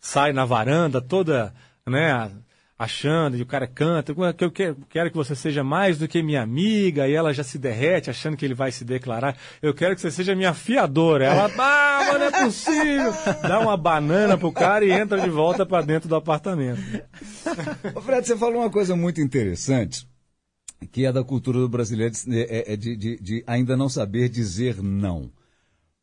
sai 0.00 0.32
na 0.32 0.44
varanda 0.44 1.00
toda, 1.00 1.52
né, 1.86 2.30
achando, 2.78 3.36
e 3.36 3.42
o 3.42 3.46
cara 3.46 3.66
canta, 3.66 4.14
que 4.32 4.44
eu 4.44 4.52
quero 4.88 5.10
que 5.10 5.16
você 5.16 5.34
seja 5.34 5.64
mais 5.64 5.98
do 5.98 6.06
que 6.06 6.22
minha 6.22 6.40
amiga, 6.40 7.08
e 7.08 7.12
ela 7.12 7.34
já 7.34 7.42
se 7.42 7.58
derrete 7.58 8.08
achando 8.08 8.36
que 8.36 8.44
ele 8.44 8.54
vai 8.54 8.70
se 8.70 8.84
declarar. 8.84 9.36
Eu 9.60 9.74
quero 9.74 9.96
que 9.96 10.00
você 10.00 10.12
seja 10.12 10.36
minha 10.36 10.54
fiadora. 10.54 11.24
Ela, 11.24 11.46
ah, 11.46 12.04
mas 12.06 12.18
não 12.20 12.26
é 12.26 12.44
possível. 12.44 13.12
Dá 13.42 13.58
uma 13.58 13.76
banana 13.76 14.38
pro 14.38 14.52
cara 14.52 14.84
e 14.84 14.92
entra 14.92 15.20
de 15.20 15.28
volta 15.28 15.66
para 15.66 15.84
dentro 15.84 16.08
do 16.08 16.14
apartamento. 16.14 16.80
Ô 17.94 18.00
Fred, 18.00 18.24
você 18.24 18.36
falou 18.36 18.60
uma 18.60 18.70
coisa 18.70 18.94
muito 18.94 19.20
interessante, 19.20 20.08
que 20.92 21.04
é 21.04 21.12
da 21.12 21.24
cultura 21.24 21.58
do 21.58 21.68
brasileiro, 21.68 22.14
é 22.30 22.76
de, 22.76 22.96
de, 22.96 23.18
de 23.20 23.44
ainda 23.44 23.76
não 23.76 23.88
saber 23.88 24.28
dizer 24.28 24.80
não. 24.80 25.32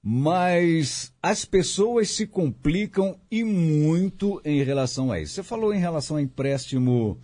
Mas 0.08 1.12
as 1.20 1.46
pessoas 1.46 2.12
se 2.12 2.28
complicam 2.28 3.20
e 3.32 3.44
muito 3.44 4.40
em 4.46 4.62
relação 4.62 5.12
a 5.12 5.20
isso. 5.20 5.34
Você 5.34 5.42
falou 5.42 5.74
em 5.74 5.80
relação 5.80 6.18
a 6.18 6.22
empréstimo 6.22 7.20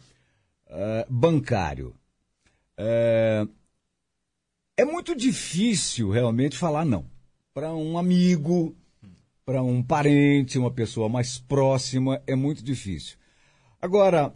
uh, 0.66 1.06
bancário. 1.08 1.94
Uh, 2.80 3.48
é 4.76 4.84
muito 4.84 5.16
difícil 5.16 6.10
realmente 6.10 6.58
falar 6.58 6.84
não 6.84 7.06
para 7.54 7.72
um 7.72 7.98
amigo, 7.98 8.76
para 9.46 9.62
um 9.62 9.84
parente, 9.84 10.58
uma 10.58 10.72
pessoa 10.72 11.10
mais 11.10 11.38
próxima, 11.38 12.22
é 12.26 12.36
muito 12.36 12.64
difícil. 12.64 13.18
Agora, 13.82 14.34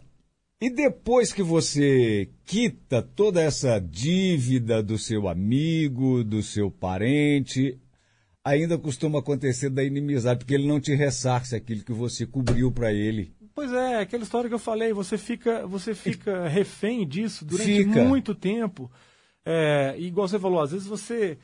e 0.60 0.70
depois 0.70 1.32
que 1.32 1.42
você 1.42 2.30
quita 2.44 3.02
toda 3.02 3.42
essa 3.42 3.78
dívida 3.80 4.82
do 4.82 4.98
seu 4.98 5.28
amigo, 5.28 6.22
do 6.22 6.42
seu 6.42 6.70
parente, 6.70 7.78
ainda 8.46 8.78
costuma 8.78 9.18
acontecer 9.18 9.68
da 9.68 9.82
inimizade, 9.82 10.38
porque 10.38 10.54
ele 10.54 10.68
não 10.68 10.80
te 10.80 10.94
ressarce 10.94 11.56
aquilo 11.56 11.82
que 11.82 11.92
você 11.92 12.24
cobriu 12.24 12.70
para 12.70 12.92
ele. 12.92 13.34
Pois 13.52 13.72
é, 13.72 14.00
aquela 14.00 14.22
história 14.22 14.48
que 14.48 14.54
eu 14.54 14.58
falei, 14.58 14.92
você 14.92 15.18
fica, 15.18 15.66
você 15.66 15.94
fica 15.94 16.46
refém 16.46 17.06
disso 17.06 17.44
durante 17.44 17.84
fica. 17.84 18.04
muito 18.04 18.34
tempo. 18.34 18.90
É, 19.44 19.96
igual 19.98 20.28
você 20.28 20.38
falou, 20.38 20.60
às 20.60 20.70
vezes 20.70 20.86
você. 20.86 21.38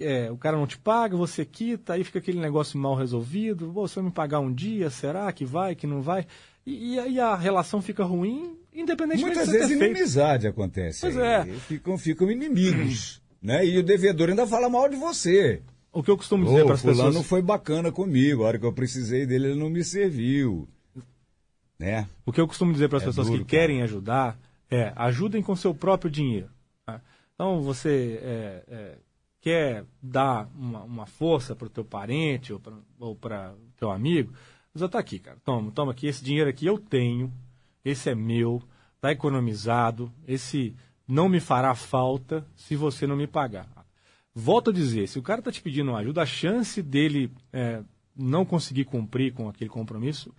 É, 0.00 0.30
o 0.30 0.36
cara 0.36 0.56
não 0.56 0.66
te 0.66 0.78
paga, 0.78 1.16
você 1.16 1.44
quita, 1.44 1.94
aí 1.94 2.04
fica 2.04 2.20
aquele 2.20 2.40
negócio 2.40 2.78
mal 2.78 2.94
resolvido. 2.94 3.72
Você 3.72 3.96
vai 3.96 4.04
me 4.04 4.10
pagar 4.10 4.40
um 4.40 4.52
dia, 4.52 4.90
será 4.90 5.30
que 5.32 5.44
vai, 5.44 5.74
que 5.74 5.86
não 5.86 6.00
vai? 6.00 6.26
E, 6.64 6.98
aí 6.98 7.18
a 7.18 7.34
relação 7.34 7.80
fica 7.80 8.04
ruim, 8.04 8.56
independente 8.72 9.22
Muitas 9.22 9.48
vezes 9.48 9.70
inimizade 9.70 10.42
feito. 10.42 10.54
acontece. 10.54 11.00
Pois 11.00 11.16
é. 11.16 11.44
Ficam, 11.66 11.98
ficam 11.98 12.30
inimigos. 12.30 13.20
né? 13.42 13.66
E 13.66 13.78
o 13.78 13.82
devedor 13.82 14.28
ainda 14.28 14.46
fala 14.46 14.68
mal 14.68 14.88
de 14.88 14.96
você. 14.96 15.62
O 15.92 16.02
que 16.02 16.10
eu 16.10 16.16
costumo 16.16 16.44
dizer 16.44 16.64
para 16.64 16.74
as 16.74 16.82
pessoas. 16.82 17.14
não 17.14 17.22
foi 17.22 17.42
bacana 17.42 17.90
comigo, 17.90 18.44
a 18.44 18.48
hora 18.48 18.58
que 18.58 18.66
eu 18.66 18.72
precisei 18.72 19.26
dele, 19.26 19.48
ele 19.48 19.58
não 19.60 19.70
me 19.70 19.82
serviu. 19.82 20.68
Né? 21.78 22.08
O 22.26 22.32
que 22.32 22.40
eu 22.40 22.48
costumo 22.48 22.72
dizer 22.72 22.88
para 22.88 22.98
as 22.98 23.04
é 23.04 23.06
pessoas 23.06 23.28
duro, 23.28 23.44
que 23.44 23.50
cara. 23.50 23.62
querem 23.62 23.82
ajudar 23.82 24.38
é 24.70 24.92
ajudem 24.96 25.42
com 25.42 25.56
seu 25.56 25.74
próprio 25.74 26.10
dinheiro. 26.10 26.50
Tá? 26.84 27.00
Então 27.34 27.62
você 27.62 28.20
é, 28.22 28.64
é, 28.68 28.98
quer 29.40 29.84
dar 30.02 30.48
uma, 30.54 30.82
uma 30.82 31.06
força 31.06 31.54
para 31.54 31.66
o 31.66 31.70
teu 31.70 31.84
parente 31.84 32.52
ou 32.52 32.60
para 33.14 33.52
o 33.52 33.72
teu 33.76 33.90
amigo, 33.90 34.32
já 34.74 34.86
está 34.86 34.98
aqui, 34.98 35.18
cara. 35.18 35.38
Toma, 35.44 35.70
toma 35.70 35.92
aqui, 35.92 36.06
esse 36.06 36.22
dinheiro 36.22 36.50
aqui 36.50 36.66
eu 36.66 36.78
tenho, 36.78 37.32
esse 37.84 38.10
é 38.10 38.14
meu, 38.14 38.62
está 38.96 39.10
economizado, 39.10 40.12
esse 40.26 40.74
não 41.06 41.28
me 41.28 41.40
fará 41.40 41.74
falta 41.74 42.46
se 42.54 42.76
você 42.76 43.06
não 43.06 43.16
me 43.16 43.26
pagar. 43.26 43.77
Volto 44.34 44.70
a 44.70 44.72
dizer, 44.72 45.08
se 45.08 45.18
o 45.18 45.22
cara 45.22 45.40
está 45.40 45.50
te 45.50 45.60
pedindo 45.60 45.90
uma 45.90 45.98
ajuda, 45.98 46.22
a 46.22 46.26
chance 46.26 46.82
dele 46.82 47.32
é, 47.52 47.82
não 48.16 48.44
conseguir 48.44 48.84
cumprir 48.84 49.32
com 49.32 49.48
aquele 49.48 49.70
compromisso 49.70 50.32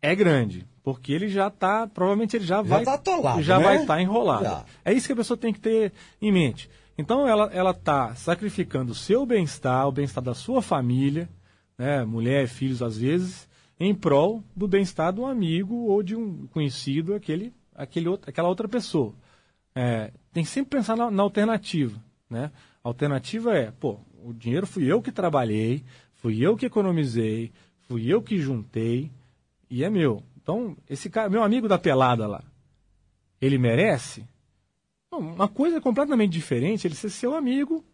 é 0.00 0.14
grande, 0.14 0.66
porque 0.82 1.12
ele 1.12 1.28
já 1.28 1.48
está, 1.48 1.86
provavelmente 1.86 2.36
ele 2.36 2.44
já, 2.44 2.56
já 2.56 2.62
vai, 2.62 2.84
tá 2.84 2.94
atolado, 2.94 3.42
já 3.42 3.58
né? 3.58 3.64
vai 3.64 3.76
estar 3.76 3.94
tá 3.94 4.02
enrolado. 4.02 4.44
Já. 4.44 4.64
É 4.84 4.92
isso 4.92 5.06
que 5.06 5.12
a 5.12 5.16
pessoa 5.16 5.36
tem 5.36 5.52
que 5.52 5.60
ter 5.60 5.92
em 6.20 6.32
mente. 6.32 6.70
Então 6.96 7.26
ela 7.26 7.50
ela 7.52 7.70
está 7.70 8.14
sacrificando 8.14 8.92
o 8.92 8.94
seu 8.94 9.26
bem-estar, 9.26 9.86
o 9.86 9.92
bem-estar 9.92 10.22
da 10.22 10.34
sua 10.34 10.62
família, 10.62 11.28
né, 11.76 12.04
mulher, 12.04 12.48
filhos 12.48 12.82
às 12.82 12.98
vezes, 12.98 13.48
em 13.78 13.94
prol 13.94 14.42
do 14.54 14.66
bem-estar 14.66 15.12
de 15.12 15.20
um 15.20 15.26
amigo 15.26 15.74
ou 15.74 16.02
de 16.02 16.16
um 16.16 16.46
conhecido, 16.48 17.14
aquele, 17.14 17.52
aquele 17.74 18.08
outro, 18.08 18.28
aquela 18.28 18.48
outra 18.48 18.68
pessoa. 18.68 19.14
É, 19.74 20.12
tem 20.32 20.42
que 20.42 20.50
sempre 20.50 20.76
pensar 20.76 20.96
na, 20.96 21.10
na 21.10 21.22
alternativa, 21.22 22.02
né? 22.28 22.50
A 22.82 22.88
alternativa 22.88 23.56
é, 23.56 23.70
pô, 23.70 23.98
o 24.24 24.32
dinheiro 24.32 24.66
fui 24.66 24.90
eu 24.90 25.00
que 25.02 25.12
trabalhei, 25.12 25.84
fui 26.14 26.40
eu 26.44 26.56
que 26.56 26.66
economizei, 26.66 27.52
fui 27.88 28.12
eu 28.12 28.22
que 28.22 28.38
juntei 28.38 29.10
e 29.70 29.84
é 29.84 29.90
meu. 29.90 30.22
Então, 30.42 30.76
esse 30.88 31.10
cara, 31.10 31.28
meu 31.28 31.42
amigo 31.42 31.68
da 31.68 31.78
pelada 31.78 32.26
lá, 32.26 32.42
ele 33.40 33.58
merece? 33.58 34.24
Uma 35.10 35.48
coisa 35.48 35.80
completamente 35.80 36.32
diferente, 36.32 36.86
ele 36.86 36.94
ser 36.94 37.10
seu 37.10 37.34
amigo, 37.34 37.84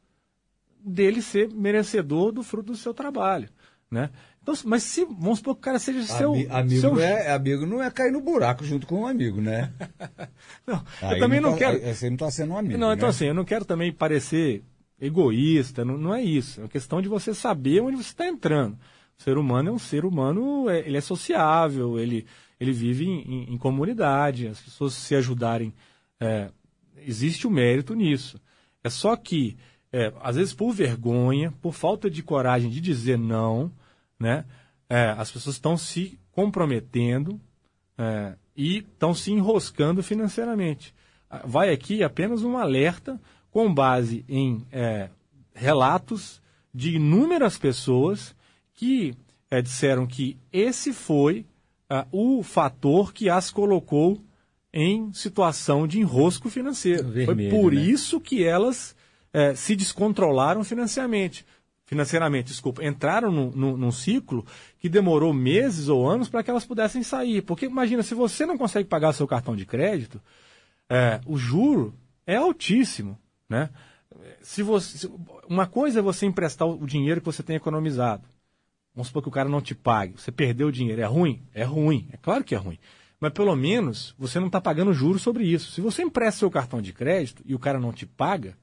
dele 0.78 1.22
ser 1.22 1.48
merecedor 1.50 2.32
do 2.32 2.42
fruto 2.42 2.72
do 2.72 2.78
seu 2.78 2.92
trabalho, 2.92 3.48
né? 3.90 4.10
Então, 4.42 4.54
mas 4.66 4.82
se, 4.82 5.04
vamos 5.04 5.38
supor 5.38 5.54
que 5.54 5.60
o 5.60 5.64
cara 5.64 5.78
seja 5.78 6.02
seu... 6.02 6.34
Ami, 6.34 6.46
amigo, 6.50 6.80
seu... 6.80 6.94
Não 6.94 7.00
é, 7.00 7.30
amigo 7.30 7.66
não 7.66 7.82
é 7.82 7.90
cair 7.90 8.12
no 8.12 8.20
buraco 8.20 8.62
junto 8.62 8.86
com 8.86 9.00
um 9.00 9.06
amigo, 9.06 9.40
né? 9.40 9.72
não, 10.66 10.84
eu 11.10 11.18
também 11.18 11.40
não, 11.40 11.52
tá, 11.52 11.58
quero... 11.58 11.80
Você 11.80 12.10
não 12.10 12.14
está 12.14 12.30
sendo 12.30 12.52
um 12.52 12.58
amigo, 12.58 12.78
Não, 12.78 12.92
então 12.92 13.06
né? 13.06 13.10
assim, 13.10 13.26
eu 13.26 13.34
não 13.34 13.44
quero 13.44 13.64
também 13.64 13.90
parecer 13.90 14.62
egoísta, 15.04 15.84
não, 15.84 15.96
não 15.98 16.14
é 16.14 16.22
isso. 16.22 16.60
É 16.60 16.64
uma 16.64 16.68
questão 16.68 17.00
de 17.00 17.08
você 17.08 17.34
saber 17.34 17.80
onde 17.80 17.96
você 17.96 18.10
está 18.10 18.26
entrando. 18.26 18.78
O 19.18 19.22
ser 19.22 19.38
humano 19.38 19.68
é 19.68 19.72
um 19.72 19.78
ser 19.78 20.04
humano, 20.04 20.68
é, 20.68 20.80
ele 20.80 20.96
é 20.96 21.00
sociável, 21.00 21.98
ele, 21.98 22.26
ele 22.58 22.72
vive 22.72 23.06
em, 23.06 23.20
em, 23.20 23.54
em 23.54 23.58
comunidade, 23.58 24.48
as 24.48 24.60
pessoas 24.60 24.94
se 24.94 25.14
ajudarem. 25.14 25.72
É, 26.20 26.50
existe 26.98 27.46
o 27.46 27.50
mérito 27.50 27.94
nisso. 27.94 28.40
É 28.82 28.90
só 28.90 29.16
que, 29.16 29.56
é, 29.92 30.12
às 30.20 30.36
vezes 30.36 30.52
por 30.52 30.72
vergonha, 30.72 31.52
por 31.62 31.72
falta 31.72 32.10
de 32.10 32.22
coragem 32.22 32.70
de 32.70 32.80
dizer 32.80 33.18
não, 33.18 33.70
né, 34.18 34.44
é, 34.88 35.10
as 35.10 35.30
pessoas 35.30 35.56
estão 35.56 35.76
se 35.76 36.18
comprometendo 36.32 37.40
é, 37.96 38.34
e 38.56 38.78
estão 38.78 39.14
se 39.14 39.32
enroscando 39.32 40.02
financeiramente. 40.02 40.94
Vai 41.44 41.72
aqui 41.72 42.02
apenas 42.02 42.42
um 42.42 42.56
alerta 42.56 43.20
com 43.54 43.72
base 43.72 44.24
em 44.28 44.66
é, 44.72 45.08
relatos 45.54 46.42
de 46.74 46.96
inúmeras 46.96 47.56
pessoas 47.56 48.34
que 48.72 49.14
é, 49.48 49.62
disseram 49.62 50.08
que 50.08 50.36
esse 50.52 50.92
foi 50.92 51.46
uh, 51.88 52.04
o 52.10 52.42
fator 52.42 53.12
que 53.12 53.30
as 53.30 53.52
colocou 53.52 54.20
em 54.72 55.12
situação 55.12 55.86
de 55.86 56.00
enrosco 56.00 56.50
financeiro. 56.50 57.08
Vermelho, 57.08 57.50
foi 57.52 57.60
por 57.60 57.72
né? 57.72 57.80
isso 57.80 58.20
que 58.20 58.42
elas 58.42 58.96
é, 59.32 59.54
se 59.54 59.76
descontrolaram 59.76 60.64
financeiramente. 60.64 61.46
financeiramente, 61.86 62.48
desculpa, 62.48 62.84
entraram 62.84 63.30
num, 63.30 63.52
num, 63.52 63.76
num 63.76 63.92
ciclo 63.92 64.44
que 64.80 64.88
demorou 64.88 65.32
meses 65.32 65.86
ou 65.86 66.10
anos 66.10 66.28
para 66.28 66.42
que 66.42 66.50
elas 66.50 66.64
pudessem 66.64 67.04
sair. 67.04 67.40
Porque 67.40 67.66
imagina, 67.66 68.02
se 68.02 68.16
você 68.16 68.44
não 68.44 68.58
consegue 68.58 68.88
pagar 68.88 69.12
seu 69.12 69.28
cartão 69.28 69.54
de 69.54 69.64
crédito, 69.64 70.20
é, 70.90 71.20
o 71.24 71.36
juro 71.36 71.94
é 72.26 72.34
altíssimo, 72.34 73.16
né? 73.48 73.70
Se 74.42 74.62
você, 74.62 75.10
uma 75.48 75.66
coisa 75.66 75.98
é 75.98 76.02
você 76.02 76.26
emprestar 76.26 76.68
o 76.68 76.86
dinheiro 76.86 77.20
que 77.20 77.26
você 77.26 77.42
tem 77.42 77.56
economizado. 77.56 78.22
Vamos 78.94 79.08
supor 79.08 79.22
que 79.22 79.28
o 79.28 79.32
cara 79.32 79.48
não 79.48 79.60
te 79.60 79.74
pague. 79.74 80.20
Você 80.20 80.30
perdeu 80.30 80.68
o 80.68 80.72
dinheiro. 80.72 81.02
É 81.02 81.04
ruim? 81.04 81.42
É 81.52 81.64
ruim. 81.64 82.08
É 82.12 82.16
claro 82.16 82.44
que 82.44 82.54
é 82.54 82.58
ruim. 82.58 82.78
Mas 83.18 83.32
pelo 83.32 83.56
menos 83.56 84.14
você 84.18 84.38
não 84.38 84.46
está 84.46 84.60
pagando 84.60 84.92
juros 84.92 85.22
sobre 85.22 85.44
isso. 85.44 85.72
Se 85.72 85.80
você 85.80 86.02
empresta 86.02 86.40
seu 86.40 86.50
cartão 86.50 86.80
de 86.80 86.92
crédito 86.92 87.42
e 87.44 87.54
o 87.54 87.58
cara 87.58 87.80
não 87.80 87.92
te 87.92 88.06
paga, 88.06 88.56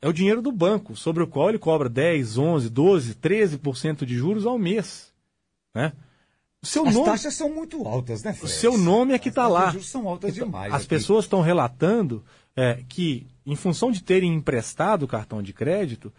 é 0.00 0.08
o 0.08 0.12
dinheiro 0.12 0.42
do 0.42 0.50
banco, 0.52 0.96
sobre 0.96 1.22
o 1.22 1.26
qual 1.26 1.48
ele 1.48 1.58
cobra 1.58 1.88
10, 1.88 2.38
11, 2.38 2.68
12, 2.70 3.14
13% 3.14 4.04
de 4.04 4.16
juros 4.16 4.44
ao 4.44 4.58
mês. 4.58 5.12
Né? 5.74 5.92
Seu 6.62 6.86
As 6.86 6.94
nome... 6.94 7.06
taxas 7.06 7.34
são 7.34 7.52
muito 7.52 7.86
altas, 7.86 8.22
né, 8.22 8.32
Fred? 8.32 8.46
O 8.46 8.48
seu 8.48 8.76
nome 8.76 9.12
é 9.14 9.18
que 9.18 9.28
está 9.28 9.46
lá. 9.46 9.66
As 9.66 9.72
juros 9.72 9.88
são 9.88 10.08
altas 10.08 10.34
então, 10.34 10.46
demais. 10.46 10.72
As 10.72 10.80
aqui. 10.80 10.88
pessoas 10.88 11.24
estão 11.24 11.40
relatando 11.40 12.24
é, 12.56 12.82
que, 12.88 13.26
em 13.44 13.54
função 13.54 13.92
de 13.92 14.02
terem 14.02 14.34
emprestado 14.34 15.02
o 15.02 15.08
cartão 15.08 15.42
de 15.42 15.52
crédito, 15.52 16.12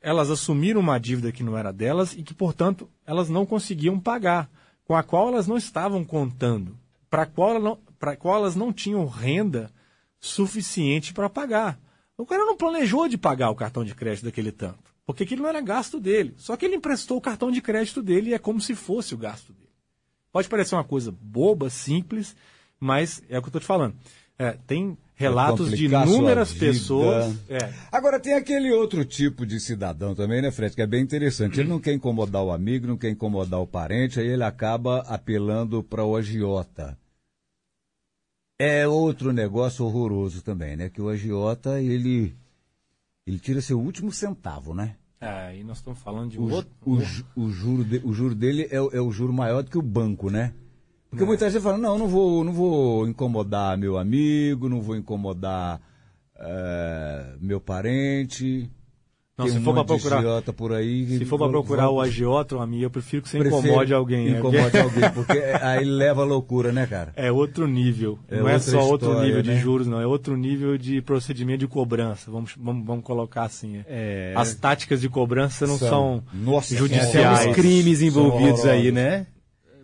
elas 0.00 0.30
assumiram 0.30 0.80
uma 0.80 0.98
dívida 0.98 1.32
que 1.32 1.42
não 1.42 1.58
era 1.58 1.72
delas 1.72 2.14
e 2.14 2.22
que, 2.22 2.32
portanto, 2.32 2.88
elas 3.04 3.28
não 3.28 3.44
conseguiam 3.44 3.98
pagar, 3.98 4.48
com 4.84 4.94
a 4.94 5.02
qual 5.02 5.28
elas 5.28 5.46
não 5.46 5.56
estavam 5.56 6.04
contando, 6.04 6.78
para 7.10 7.26
qual, 7.26 7.78
qual 8.18 8.36
elas 8.36 8.54
não 8.54 8.72
tinham 8.72 9.04
renda 9.06 9.70
suficiente 10.18 11.12
para 11.12 11.28
pagar. 11.28 11.78
O 12.16 12.26
cara 12.26 12.44
não 12.44 12.56
planejou 12.56 13.08
de 13.08 13.18
pagar 13.18 13.50
o 13.50 13.54
cartão 13.54 13.84
de 13.84 13.94
crédito 13.94 14.24
daquele 14.24 14.52
tanto, 14.52 14.94
porque 15.04 15.24
aquilo 15.24 15.42
não 15.42 15.48
era 15.48 15.60
gasto 15.60 15.98
dele. 15.98 16.34
Só 16.36 16.56
que 16.56 16.64
ele 16.64 16.76
emprestou 16.76 17.18
o 17.18 17.20
cartão 17.20 17.50
de 17.50 17.60
crédito 17.60 18.02
dele 18.02 18.30
e 18.30 18.34
é 18.34 18.38
como 18.38 18.60
se 18.60 18.74
fosse 18.74 19.14
o 19.14 19.18
gasto 19.18 19.52
dele. 19.52 19.70
Pode 20.32 20.48
parecer 20.48 20.74
uma 20.74 20.84
coisa 20.84 21.10
boba, 21.10 21.68
simples, 21.68 22.36
mas 22.78 23.22
é 23.28 23.38
o 23.38 23.42
que 23.42 23.46
eu 23.46 23.50
estou 23.50 23.60
te 23.60 23.66
falando. 23.66 23.96
É, 24.40 24.56
tem 24.66 24.96
relatos 25.14 25.70
de 25.76 25.84
inúmeras 25.84 26.54
pessoas. 26.54 27.36
É. 27.46 27.58
Agora, 27.92 28.18
tem 28.18 28.32
aquele 28.32 28.72
outro 28.72 29.04
tipo 29.04 29.44
de 29.44 29.60
cidadão 29.60 30.14
também, 30.14 30.40
né, 30.40 30.50
Fred, 30.50 30.74
que 30.74 30.80
é 30.80 30.86
bem 30.86 31.02
interessante. 31.02 31.60
Ele 31.60 31.68
não 31.68 31.78
quer 31.78 31.92
incomodar 31.92 32.42
o 32.42 32.50
amigo, 32.50 32.86
não 32.86 32.96
quer 32.96 33.10
incomodar 33.10 33.60
o 33.60 33.66
parente, 33.66 34.18
aí 34.18 34.26
ele 34.26 34.42
acaba 34.42 35.00
apelando 35.00 35.82
para 35.82 36.06
o 36.06 36.16
agiota. 36.16 36.96
É 38.58 38.88
outro 38.88 39.30
negócio 39.30 39.84
horroroso 39.84 40.40
também, 40.40 40.74
né? 40.74 40.88
Que 40.88 41.02
o 41.02 41.10
agiota, 41.10 41.78
ele, 41.78 42.34
ele 43.26 43.38
tira 43.38 43.60
seu 43.60 43.78
último 43.78 44.10
centavo, 44.10 44.72
né? 44.72 44.96
É, 45.20 45.28
aí 45.28 45.62
nós 45.62 45.76
estamos 45.76 45.98
falando 45.98 46.30
de 46.30 46.38
o, 46.38 46.50
outro... 46.50 46.70
O, 46.82 46.96
o, 47.36 47.50
juro 47.50 47.84
de, 47.84 47.98
o 47.98 48.12
juro 48.14 48.34
dele 48.34 48.62
é, 48.70 48.76
é 48.76 49.00
o 49.02 49.12
juro 49.12 49.34
maior 49.34 49.62
do 49.62 49.70
que 49.70 49.76
o 49.76 49.82
banco, 49.82 50.30
né? 50.30 50.54
Porque 51.10 51.24
é. 51.24 51.26
muita 51.26 51.50
gente 51.50 51.60
fala, 51.60 51.76
não, 51.76 51.98
não 51.98 52.06
vou, 52.06 52.44
não 52.44 52.52
vou 52.52 53.08
incomodar 53.08 53.76
meu 53.76 53.98
amigo, 53.98 54.68
não 54.68 54.80
vou 54.80 54.96
incomodar 54.96 55.80
é, 56.38 57.34
meu 57.40 57.60
parente. 57.60 58.70
Não, 59.36 59.48
se 59.48 59.58
um 59.58 59.62
for 59.62 59.72
para 59.72 59.84
procurar 59.84 60.42
por 60.52 60.72
aí, 60.74 61.18
se 61.18 61.24
for 61.24 61.38
para 61.38 61.48
procurar 61.48 61.86
vamos... 61.86 61.98
o 61.98 62.00
agiota 62.02 62.56
ou 62.56 62.60
a 62.60 62.66
minha, 62.66 62.84
eu 62.84 62.90
prefiro 62.90 63.22
que 63.22 63.28
você 63.28 63.38
incomode 63.38 63.92
alguém. 63.92 64.30
Né? 64.30 64.38
Incomode 64.38 64.78
alguém, 64.78 65.10
porque 65.14 65.38
aí 65.62 65.84
leva 65.84 66.22
a 66.22 66.24
loucura, 66.24 66.72
né, 66.72 66.86
cara? 66.86 67.12
É 67.16 67.32
outro 67.32 67.66
nível. 67.66 68.18
É 68.28 68.38
não 68.38 68.48
é 68.48 68.58
só 68.58 68.70
história, 68.70 68.92
outro 68.92 69.20
nível 69.22 69.42
né? 69.42 69.54
de 69.54 69.58
juros, 69.58 69.86
não. 69.86 70.00
É 70.00 70.06
outro 70.06 70.36
nível 70.36 70.76
de 70.76 71.00
procedimento 71.00 71.60
de 71.60 71.66
cobrança. 71.66 72.30
Vamos, 72.30 72.54
vamos, 72.58 72.86
vamos 72.86 73.04
colocar 73.04 73.44
assim. 73.44 73.82
É. 73.88 74.34
As 74.36 74.54
táticas 74.54 75.00
de 75.00 75.08
cobrança 75.08 75.66
não 75.66 75.78
são, 75.78 75.88
são 75.88 76.22
Nossa, 76.34 76.76
judiciais. 76.76 77.40
São 77.40 77.52
crimes 77.54 78.02
envolvidos 78.02 78.66
aí, 78.66 78.92
né? 78.92 79.26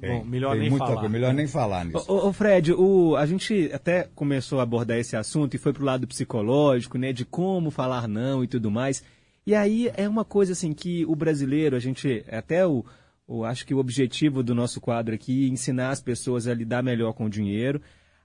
Tem, 0.01 0.19
Bom, 0.19 0.25
melhor 0.25 0.57
nem 0.57 0.71
falar. 0.71 0.95
Coisa, 0.95 1.09
melhor 1.09 1.35
nem 1.35 1.47
falar 1.47 1.85
nisso. 1.85 2.05
Ô, 2.09 2.29
ô, 2.29 2.33
Fred, 2.33 2.73
o, 2.73 3.17
a 3.17 3.25
gente 3.27 3.71
até 3.73 4.09
começou 4.15 4.61
a 4.61 4.63
abordar 4.63 4.99
esse 4.99 5.17
assunto 5.17 5.55
e 5.55 5.59
foi 5.59 5.73
pro 5.73 5.85
lado 5.85 6.07
psicológico, 6.07 6.99
né, 6.99 7.13
de 7.13 7.25
como 7.25 7.71
falar 7.71 8.07
não 8.07 8.45
e 8.45 8.47
tudo 8.47 8.71
mais. 8.71 9.03
E 9.47 9.55
aí 9.55 9.91
é 9.97 10.09
uma 10.09 10.25
coisa 10.25 10.53
assim 10.53 10.73
que 10.73 11.05
o 11.07 11.15
brasileiro, 11.15 11.77
a 11.77 11.79
gente, 11.79 12.25
até 12.29 12.67
o, 12.67 12.85
o 13.27 13.45
acho 13.45 13.65
que 13.65 13.75
o 13.75 13.79
objetivo 13.79 14.43
do 14.43 14.55
nosso 14.55 14.81
quadro 14.81 15.15
aqui 15.15 15.47
é 15.47 15.49
ensinar 15.49 15.91
as 15.91 16.01
pessoas 16.01 16.47
a 16.47 16.55
lidar 16.55 16.83
melhor 16.83 17.13
com 17.13 17.27
o 17.27 17.31
dinheiro. 17.31 17.81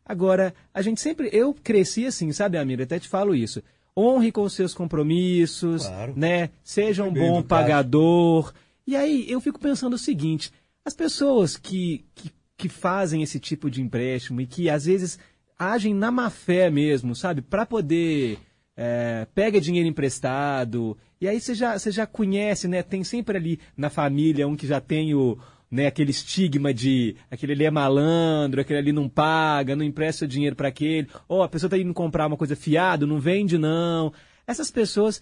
Agora, 0.06 0.54
a 0.74 0.82
gente 0.82 1.00
sempre, 1.00 1.30
eu 1.32 1.54
cresci 1.54 2.06
assim, 2.06 2.32
sabe, 2.32 2.58
amigo? 2.58 2.82
Até 2.84 3.00
te 3.00 3.08
falo 3.08 3.36
isso. 3.36 3.62
Honre 3.96 4.32
com 4.32 4.42
os 4.44 4.54
seus 4.54 4.74
compromissos, 4.74 5.86
claro. 5.86 6.14
né? 6.16 6.50
Seja 6.64 7.04
um 7.04 7.14
bom 7.14 7.40
educado. 7.40 7.48
pagador. 7.48 8.54
E 8.88 8.96
aí 8.96 9.30
eu 9.30 9.40
fico 9.40 9.60
pensando 9.60 9.94
o 9.94 10.00
seguinte: 10.00 10.52
as 10.86 10.94
pessoas 10.94 11.58
que, 11.58 12.06
que, 12.16 12.32
que 12.58 12.70
fazem 12.70 13.22
esse 13.22 13.40
tipo 13.40 13.70
de 13.70 13.82
empréstimo 13.82 14.42
e 14.42 14.48
que 14.48 14.70
às 14.70 14.86
vezes 14.86 15.20
agem 15.58 15.94
na 15.94 16.12
má 16.12 16.30
fé 16.30 16.70
mesmo, 16.70 17.16
sabe? 17.16 17.42
Para 17.42 17.66
poder. 17.66 18.40
É, 18.76 19.28
pega 19.36 19.62
dinheiro 19.62 19.88
emprestado, 19.88 20.98
e 21.20 21.28
aí 21.28 21.40
você 21.40 21.54
já, 21.54 21.78
você 21.78 21.92
já 21.92 22.08
conhece, 22.08 22.68
né? 22.68 22.82
Tem 22.82 23.04
sempre 23.04 23.38
ali 23.38 23.60
na 23.78 23.90
família 23.92 24.48
um 24.48 24.56
que 24.56 24.66
já 24.66 24.82
tem 24.82 25.14
o, 25.14 25.38
né, 25.70 25.86
aquele 25.86 26.10
estigma 26.10 26.74
de 26.74 27.16
aquele 27.30 27.54
ali 27.54 27.66
é 27.66 27.72
malandro, 27.72 28.60
aquele 28.60 28.80
ali 28.80 28.92
não 28.92 29.08
paga, 29.08 29.76
não 29.76 29.86
empresta 29.86 30.28
dinheiro 30.28 30.56
para 30.56 30.70
aquele, 30.70 31.08
ou 31.28 31.40
oh, 31.40 31.44
a 31.44 31.50
pessoa 31.50 31.70
tá 31.70 31.78
indo 31.78 31.94
comprar 31.94 32.26
uma 32.28 32.38
coisa 32.38 32.56
fiado, 32.56 33.06
não 33.06 33.20
vende 33.20 33.58
não. 33.58 34.12
Essas 34.48 34.72
pessoas, 34.72 35.22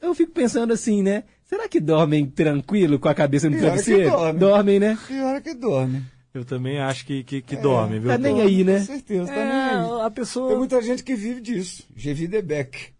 eu 0.00 0.14
fico 0.14 0.32
pensando 0.32 0.72
assim, 0.72 1.02
né? 1.02 1.24
Será 1.46 1.68
que 1.68 1.80
dormem 1.80 2.26
tranquilo 2.26 2.98
com 2.98 3.08
a 3.08 3.14
cabeça 3.14 3.48
no 3.48 3.56
travesseiro? 3.56 4.10
Dorme. 4.10 4.38
Dormem, 4.38 4.80
né? 4.80 4.98
Pior 5.06 5.40
que 5.40 5.54
dorme. 5.54 6.02
Eu 6.34 6.44
também 6.44 6.78
acho 6.78 7.06
que, 7.06 7.24
que, 7.24 7.40
que 7.40 7.54
é, 7.54 7.60
dorme, 7.60 7.98
viu? 7.98 8.10
Tá 8.10 8.18
nem 8.18 8.42
aí, 8.42 8.62
né? 8.62 8.80
Com 8.80 8.84
certeza, 8.84 9.26
tá 9.26 9.34
é, 9.34 9.44
nem 9.44 9.54
aí. 9.54 10.00
A 10.02 10.10
pessoa... 10.10 10.48
Tem 10.48 10.58
muita 10.58 10.82
gente 10.82 11.02
que 11.02 11.14
vive 11.14 11.40
disso. 11.40 11.84
Gevi 11.96 12.26
Beck. 12.42 12.94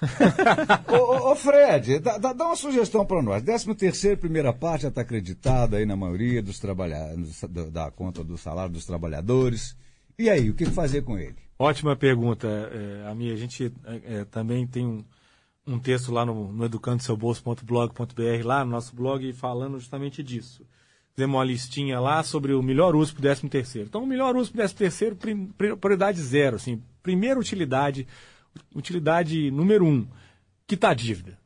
ô, 0.88 0.96
ô, 0.96 1.32
ô, 1.32 1.36
Fred, 1.36 2.00
dá, 2.00 2.18
dá, 2.18 2.46
uma 2.46 2.56
sugestão 2.56 3.06
para 3.06 3.22
nós. 3.22 3.42
13 3.42 3.74
terceiro, 3.74 4.18
primeira 4.18 4.52
parte, 4.52 4.82
já 4.82 4.88
está 4.88 5.00
acreditada 5.00 5.76
aí 5.76 5.86
na 5.86 5.96
maioria 5.96 6.42
dos 6.42 6.58
trabalhadores, 6.58 7.40
da 7.70 7.90
conta 7.90 8.22
do 8.24 8.36
salário 8.36 8.72
dos 8.72 8.84
trabalhadores. 8.84 9.76
E 10.18 10.28
aí, 10.28 10.50
o 10.50 10.54
que 10.54 10.66
fazer 10.66 11.02
com 11.02 11.16
ele? 11.18 11.36
Ótima 11.58 11.96
pergunta, 11.96 12.48
é, 12.48 13.08
a 13.08 13.14
minha. 13.14 13.32
A 13.32 13.36
gente 13.36 13.72
é, 13.84 14.20
é 14.20 14.24
também 14.24 14.66
tem 14.66 14.84
um 14.84 15.04
um 15.66 15.78
texto 15.78 16.12
lá 16.12 16.24
no, 16.26 16.52
no 16.52 16.64
educandoseubolso.blog.br, 16.64 18.44
lá 18.44 18.64
no 18.64 18.70
nosso 18.70 18.94
blog, 18.94 19.32
falando 19.32 19.78
justamente 19.78 20.22
disso. 20.22 20.64
Fizemos 21.14 21.36
uma 21.36 21.44
listinha 21.44 22.00
lá 22.00 22.22
sobre 22.22 22.54
o 22.54 22.62
melhor 22.62 22.96
uso 22.96 23.12
para 23.12 23.20
o 23.20 23.22
13 23.22 23.48
terceiro. 23.48 23.88
Então, 23.88 24.02
o 24.02 24.06
melhor 24.06 24.34
uso 24.34 24.50
para 24.50 24.56
o 24.56 24.68
13 24.68 24.74
terceiro, 24.74 25.16
prioridade 25.78 26.20
zero. 26.20 26.56
Assim, 26.56 26.82
primeira 27.02 27.38
utilidade, 27.38 28.06
utilidade 28.74 29.50
número 29.50 29.84
um, 29.84 30.06
quitar 30.66 30.94
dívida. 30.94 31.38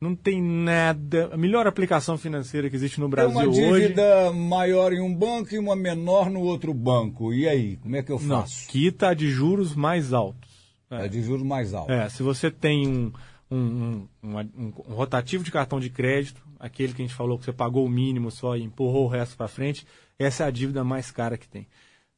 Não 0.00 0.14
tem 0.14 0.40
nada. 0.40 1.30
A 1.32 1.36
melhor 1.36 1.66
aplicação 1.66 2.16
financeira 2.16 2.70
que 2.70 2.76
existe 2.76 3.00
no 3.00 3.08
Brasil 3.08 3.36
hoje. 3.36 3.60
Tem 3.60 3.68
uma 3.68 3.80
dívida 3.80 4.30
hoje... 4.30 4.38
maior 4.38 4.92
em 4.92 5.00
um 5.00 5.12
banco 5.12 5.52
e 5.52 5.58
uma 5.58 5.74
menor 5.74 6.30
no 6.30 6.40
outro 6.40 6.72
banco. 6.72 7.34
E 7.34 7.48
aí, 7.48 7.76
como 7.78 7.96
é 7.96 8.02
que 8.04 8.12
eu 8.12 8.18
faço? 8.18 8.28
Não, 8.66 8.70
quita 8.70 9.12
de 9.12 9.28
juros 9.28 9.74
mais 9.74 10.12
altos. 10.12 10.57
É. 10.90 11.06
é 11.06 11.08
de 11.08 11.22
juros 11.22 11.44
mais 11.44 11.74
altos. 11.74 11.94
É, 11.94 12.08
se 12.08 12.22
você 12.22 12.50
tem 12.50 12.88
um, 12.88 13.12
um, 13.50 14.08
um, 14.22 14.38
um, 14.38 14.72
um 14.88 14.94
rotativo 14.94 15.44
de 15.44 15.50
cartão 15.50 15.78
de 15.80 15.90
crédito, 15.90 16.42
aquele 16.58 16.92
que 16.92 17.02
a 17.02 17.04
gente 17.04 17.14
falou 17.14 17.38
que 17.38 17.44
você 17.44 17.52
pagou 17.52 17.84
o 17.84 17.88
mínimo 17.88 18.30
só 18.30 18.56
e 18.56 18.62
empurrou 18.62 19.04
o 19.04 19.08
resto 19.08 19.36
para 19.36 19.48
frente, 19.48 19.86
essa 20.18 20.44
é 20.44 20.46
a 20.46 20.50
dívida 20.50 20.82
mais 20.82 21.10
cara 21.10 21.36
que 21.36 21.48
tem. 21.48 21.66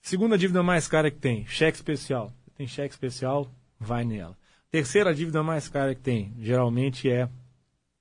Segunda 0.01 0.39
dívida 0.39 0.63
mais 0.63 0.89
cara 0.89 1.11
que 1.11 1.19
tem, 1.19 1.47
cheque 1.47 1.77
especial. 1.77 2.33
Tem 2.57 2.67
cheque 2.67 2.95
especial, 2.95 3.51
vai 3.79 4.05
nela. 4.05 4.37
Terceira 4.71 5.15
dívida 5.15 5.43
mais 5.43 5.69
cara 5.69 5.95
que 5.95 6.01
tem, 6.01 6.33
geralmente 6.39 7.11
é, 7.11 7.29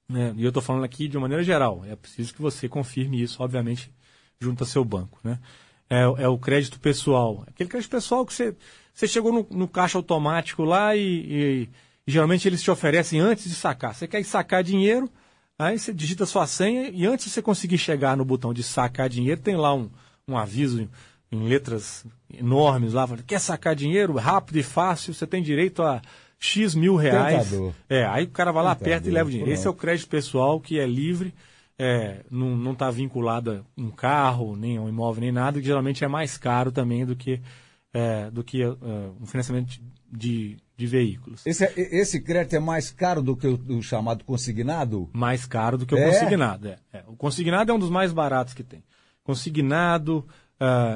né, 0.08 0.34
e 0.38 0.44
eu 0.44 0.50
estou 0.50 0.62
falando 0.62 0.84
aqui 0.84 1.08
de 1.08 1.18
uma 1.18 1.22
maneira 1.22 1.44
geral, 1.44 1.84
é 1.86 1.96
preciso 1.96 2.34
que 2.34 2.42
você 2.42 2.70
confirme 2.70 3.22
isso, 3.22 3.42
obviamente, 3.42 3.92
junto 4.40 4.64
ao 4.64 4.68
seu 4.68 4.86
banco. 4.86 5.20
Né? 5.24 5.40
É, 5.90 6.02
é 6.02 6.28
o 6.28 6.38
crédito 6.38 6.80
pessoal. 6.80 7.44
Aquele 7.48 7.70
crédito 7.70 7.90
pessoal 7.90 8.26
que 8.26 8.34
você 8.34 8.56
você 9.00 9.08
chegou 9.08 9.32
no, 9.32 9.48
no 9.50 9.68
caixa 9.68 9.98
automático 9.98 10.64
lá 10.64 10.94
e, 10.94 11.00
e, 11.00 11.70
e, 12.06 12.12
geralmente 12.12 12.48
eles 12.48 12.62
te 12.62 12.70
oferecem 12.70 13.20
antes 13.20 13.46
de 13.46 13.56
sacar. 13.56 13.96
Você 13.96 14.08
quer 14.08 14.22
sacar 14.26 14.62
dinheiro, 14.62 15.10
aí 15.58 15.80
você 15.80 15.94
digita 15.94 16.26
sua 16.26 16.46
senha 16.46 16.90
e 16.90 17.06
antes 17.06 17.26
de 17.26 17.32
você 17.32 17.42
conseguir 17.42 17.78
chegar 17.78 18.18
no 18.18 18.26
botão 18.26 18.54
de 18.54 18.62
sacar 18.62 19.08
dinheiro, 19.08 19.40
tem 19.40 19.56
lá 19.56 19.74
um, 19.74 19.90
um 20.28 20.38
aviso 20.38 20.82
em, 20.82 20.90
em 21.32 21.48
letras 21.48 22.06
enormes 22.30 22.92
lá, 22.92 23.08
quer 23.26 23.40
sacar 23.40 23.74
dinheiro 23.74 24.16
rápido 24.18 24.58
e 24.58 24.64
fácil, 24.64 25.14
você 25.14 25.26
tem 25.26 25.42
direito 25.42 25.82
a 25.82 26.02
X 26.38 26.76
mil 26.76 26.98
reais. 26.98 27.50
Tentador. 27.50 27.74
É, 27.90 28.06
aí 28.06 28.26
o 28.26 28.30
cara 28.30 28.52
vai 28.52 28.64
lá 28.64 28.76
perto 28.76 29.08
e 29.08 29.12
leva 29.12 29.30
o 29.30 29.32
dinheiro. 29.32 29.52
Esse 29.52 29.66
é 29.66 29.70
o 29.70 29.74
crédito 29.74 30.10
pessoal 30.10 30.60
que 30.60 30.78
é 30.78 30.86
livre, 30.86 31.34
é, 31.80 32.26
não 32.30 32.74
está 32.74 32.92
vinculado 32.92 33.52
a 33.78 33.82
um 33.82 33.90
carro, 33.90 34.56
nem 34.58 34.78
a 34.78 34.82
um 34.82 34.90
imóvel, 34.90 35.22
nem 35.22 35.32
nada, 35.32 35.60
que 35.60 35.66
geralmente 35.66 36.04
é 36.04 36.08
mais 36.10 36.38
caro 36.38 36.72
também 36.72 37.06
do 37.06 37.16
que 37.16 37.42
é, 37.94 38.30
do 38.30 38.44
que 38.44 38.64
uh, 38.64 38.78
um 39.20 39.26
financiamento 39.26 39.80
de, 40.12 40.58
de 40.78 40.86
veículos. 40.86 41.44
Esse, 41.48 41.64
é- 41.66 41.74
esse 41.76 42.20
crédito 42.22 42.56
é 42.56 42.60
mais 42.60 42.92
caro 42.92 43.22
do 43.24 43.36
que 43.36 43.48
o, 43.48 43.60
o 43.78 43.82
chamado 43.82 44.24
consignado? 44.26 45.10
Mais 45.14 45.46
caro 45.48 45.78
do 45.78 45.86
que 45.88 45.96
o 45.96 45.98
É? 45.98 46.06
consignado. 46.12 46.68
É. 46.68 46.78
É. 46.94 47.04
O 47.08 47.16
consignado 47.16 47.72
é 47.72 47.74
um 47.74 47.80
dos 47.80 47.90
mais 47.90 48.12
baratos 48.14 48.54
que 48.54 48.62
tem. 48.64 48.84
Consignado. 49.24 50.26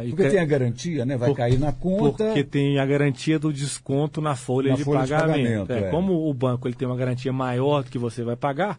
e 0.03 0.09
Porque 0.09 0.29
tem 0.29 0.39
a 0.39 0.45
garantia, 0.45 1.05
né? 1.05 1.15
Vai 1.17 1.29
Por- 1.29 1.37
cair 1.37 1.57
na 1.59 1.71
conta. 1.71 2.25
Porque 2.25 2.43
tem 2.43 2.77
a 2.79 2.85
garantia 2.85 3.39
do 3.39 3.53
desconto 3.53 4.19
na 4.21 4.35
folha, 4.35 4.71
Na 4.71 4.75
de, 4.75 4.83
folha 4.83 5.03
de 5.05 5.11
pagamento. 5.11 5.67
pagamento, 5.67 5.71
É, 5.71 5.87
é. 5.87 5.91
Como 5.91 6.29
o 6.29 6.33
banco 6.33 6.67
ele 6.67 6.75
tem 6.75 6.87
uma 6.87 6.97
garantia 6.97 7.31
maior 7.31 7.83
do 7.83 7.89
que 7.89 7.97
você 7.97 8.23
vai 8.23 8.35
pagar, 8.35 8.77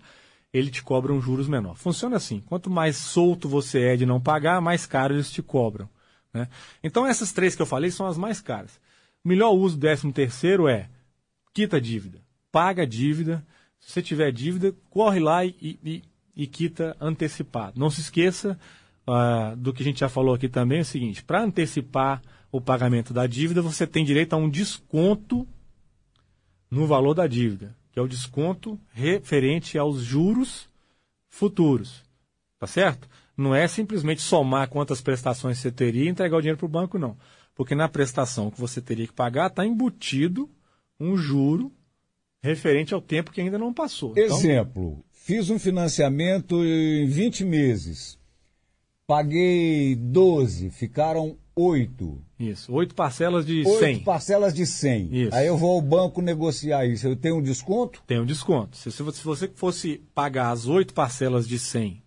ele 0.55 0.71
te 0.71 0.83
cobra 0.85 1.13
um 1.13 1.21
juros 1.21 1.49
menor. 1.49 1.75
Funciona 1.75 2.17
assim: 2.17 2.41
quanto 2.47 2.71
mais 2.71 2.97
solto 2.97 3.49
você 3.49 3.81
é 3.81 3.97
de 3.97 4.07
não 4.07 4.21
pagar, 4.21 4.61
mais 4.61 4.87
caro 4.87 5.13
eles 5.15 5.31
te 5.31 5.43
cobram. 5.43 5.89
né? 6.33 6.49
Então 6.83 7.05
essas 7.05 7.33
três 7.33 7.57
que 7.57 7.61
eu 7.63 7.67
falei 7.67 7.91
são 7.91 8.07
as 8.07 8.17
mais 8.17 8.41
caras. 8.41 8.81
O 9.25 9.29
melhor 9.29 9.51
uso 9.53 9.77
do 9.77 9.81
13 9.81 10.13
terceiro 10.13 10.69
é 10.69 10.89
quita 11.53 11.79
a 11.79 11.81
dívida, 11.81 12.21
paga 12.53 12.83
a 12.85 12.87
dívida. 12.87 13.45
Se 13.81 13.91
você 13.91 14.01
tiver 14.01 14.31
dívida, 14.33 14.73
corre 14.91 15.19
lá 15.21 15.45
e, 15.45 15.55
e- 15.85 16.03
e 16.37 16.47
quita 16.47 16.97
antecipado. 17.01 17.79
Não 17.79 17.91
se 17.91 18.01
esqueça 18.01 18.59
ah, 19.07 19.55
do 19.57 19.73
que 19.73 19.83
a 19.83 19.85
gente 19.85 20.01
já 20.01 20.09
falou 20.09 20.35
aqui 20.35 20.49
também, 20.49 20.79
é 20.79 20.83
o 20.83 20.85
seguinte, 20.85 21.23
para 21.23 21.43
antecipar 21.43 22.23
o 22.51 22.61
pagamento 22.61 23.13
da 23.13 23.27
dívida, 23.27 23.61
você 23.61 23.87
tem 23.87 24.05
direito 24.05 24.33
a 24.33 24.37
um 24.37 24.49
desconto 24.49 25.47
no 26.71 26.87
valor 26.87 27.15
da 27.15 27.27
dívida, 27.27 27.77
que 27.95 28.01
é 28.01 28.03
o 28.03 28.09
desconto 28.09 28.77
referente 28.93 29.79
aos 29.79 30.01
juros 30.01 30.69
futuros. 31.29 32.03
Tá 32.59 32.67
certo? 32.67 33.09
Não 33.37 33.55
é 33.55 33.69
simplesmente 33.69 34.21
somar 34.21 34.69
quantas 34.69 35.01
prestações 35.01 35.59
você 35.59 35.71
teria 35.71 36.07
e 36.07 36.09
entregar 36.09 36.37
o 36.37 36.41
dinheiro 36.41 36.59
para 36.59 36.67
o 36.67 36.69
banco, 36.69 36.99
não. 36.99 37.17
Porque 37.55 37.73
na 37.73 37.89
prestação 37.89 38.51
que 38.51 38.61
você 38.61 38.81
teria 38.81 39.07
que 39.07 39.13
pagar, 39.13 39.47
está 39.47 39.65
embutido 39.65 40.51
um 40.99 41.17
juro 41.17 41.71
referente 42.43 42.93
ao 42.93 43.01
tempo 43.01 43.31
que 43.31 43.41
ainda 43.41 43.59
não 43.59 43.73
passou. 43.73 44.11
Então, 44.11 44.39
Exemplo, 44.39 45.05
fiz 45.13 45.49
um 45.49 45.59
financiamento 45.59 46.65
em 46.65 47.07
20 47.07 47.45
meses. 47.45 48.19
Paguei 49.07 49.95
12, 49.95 50.71
ficaram 50.71 51.39
8. 51.57 52.23
isso. 52.39 52.73
Oito 52.73 52.95
parcelas 52.95 53.47
de 53.47 53.65
8 53.67 53.79
100. 53.79 54.01
parcelas 54.01 54.55
de 54.55 54.67
100. 54.67 55.09
Isso. 55.13 55.35
Aí 55.35 55.47
eu 55.47 55.57
vou 55.57 55.73
ao 55.73 55.81
banco 55.81 56.21
negociar 56.21 56.85
isso. 56.87 57.07
Eu 57.07 57.17
tenho 57.17 57.37
um 57.37 57.43
desconto? 57.43 58.03
Tem 58.07 58.21
um 58.21 58.27
desconto. 58.27 58.77
Se, 58.77 58.91
se 58.91 59.03
você 59.03 59.49
fosse 59.55 60.03
pagar 60.15 60.51
as 60.51 60.67
oito 60.67 60.93
parcelas 60.93 61.47
de 61.47 61.59
100, 61.59 62.03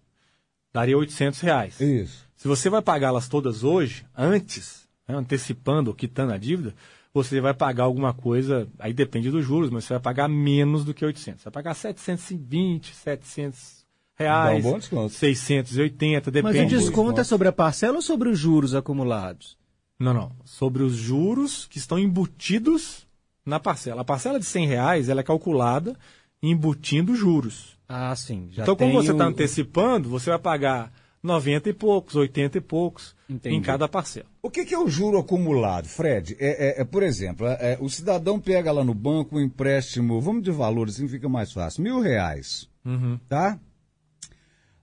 daria 0.73 0.97
800 0.97 1.39
reais. 1.39 1.79
Isso. 1.79 2.27
Se 2.35 2.47
você 2.47 2.69
vai 2.69 2.81
pagá-las 2.81 3.27
todas 3.27 3.63
hoje, 3.63 4.05
antes, 4.15 4.87
né, 5.07 5.15
antecipando 5.15 5.89
ou 5.89 5.95
quitando 5.95 6.33
a 6.33 6.37
dívida, 6.37 6.75
você 7.13 7.41
vai 7.41 7.53
pagar 7.53 7.85
alguma 7.85 8.13
coisa, 8.13 8.67
aí 8.77 8.93
depende 8.93 9.31
dos 9.31 9.43
juros, 9.43 9.71
mas 9.71 9.85
você 9.85 9.93
vai 9.93 10.01
pagar 10.01 10.27
menos 10.27 10.85
do 10.85 10.93
que 10.93 11.03
800. 11.03 11.41
Você 11.41 11.45
vai 11.45 11.53
pagar 11.53 11.73
720, 11.73 12.93
700 12.93 13.76
reais, 14.17 14.63
Dá 14.63 14.69
um 14.69 14.71
bom 14.73 14.79
desconto. 14.79 15.13
680, 15.13 16.31
Mas 16.41 16.53
depende. 16.53 16.75
o 16.75 16.79
do- 16.79 16.83
desconto 16.85 17.21
é 17.21 17.23
sobre 17.23 17.47
a 17.47 17.51
parcela 17.51 17.95
ou 17.97 18.01
sobre 18.01 18.29
os 18.29 18.37
juros 18.39 18.73
acumulados? 18.75 19.57
Não, 19.99 20.13
não. 20.13 20.31
Sobre 20.45 20.83
os 20.83 20.93
juros 20.95 21.65
que 21.67 21.77
estão 21.77 21.97
embutidos 21.99 23.07
na 23.45 23.59
parcela. 23.59 24.01
A 24.01 24.05
parcela 24.05 24.39
de 24.39 24.45
100 24.45 24.67
reais 24.67 25.09
ela 25.09 25.21
é 25.21 25.23
calculada 25.23 25.95
embutindo 26.41 27.15
juros. 27.15 27.77
Ah, 27.89 28.15
sim. 28.15 28.49
Já 28.51 28.63
então, 28.63 28.75
como 28.75 28.93
você 28.93 29.11
está 29.11 29.25
o- 29.25 29.29
antecipando, 29.29 30.09
você 30.09 30.29
vai 30.29 30.39
pagar 30.39 30.91
90 31.23 31.69
e 31.69 31.73
poucos, 31.73 32.15
80 32.15 32.57
e 32.57 32.61
poucos 32.61 33.15
Entendi. 33.29 33.55
em 33.55 33.61
cada 33.61 33.87
parcela. 33.87 34.27
O 34.41 34.49
que, 34.51 34.65
que 34.65 34.73
é 34.73 34.79
o 34.79 34.87
juro 34.87 35.17
acumulado, 35.17 35.87
Fred? 35.87 36.35
É, 36.39 36.79
é- 36.79 36.81
é, 36.81 36.85
por 36.85 37.01
exemplo, 37.01 37.47
é- 37.47 37.73
é, 37.73 37.77
o 37.81 37.89
cidadão 37.89 38.39
pega 38.39 38.71
lá 38.71 38.83
no 38.83 38.93
banco 38.93 39.37
um 39.37 39.41
empréstimo, 39.41 40.21
vamos 40.21 40.43
de 40.43 40.51
valor, 40.51 40.87
assim 40.89 41.07
fica 41.07 41.27
mais 41.27 41.51
fácil, 41.51 41.81
mil 41.83 41.99
reais, 41.99 42.69
Uhum. 42.85 43.17
tá? 43.27 43.59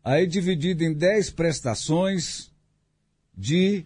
Aí 0.04 0.26
dividido 0.26 0.84
em 0.84 0.92
10 0.92 1.30
prestações 1.30 2.52
de 3.36 3.84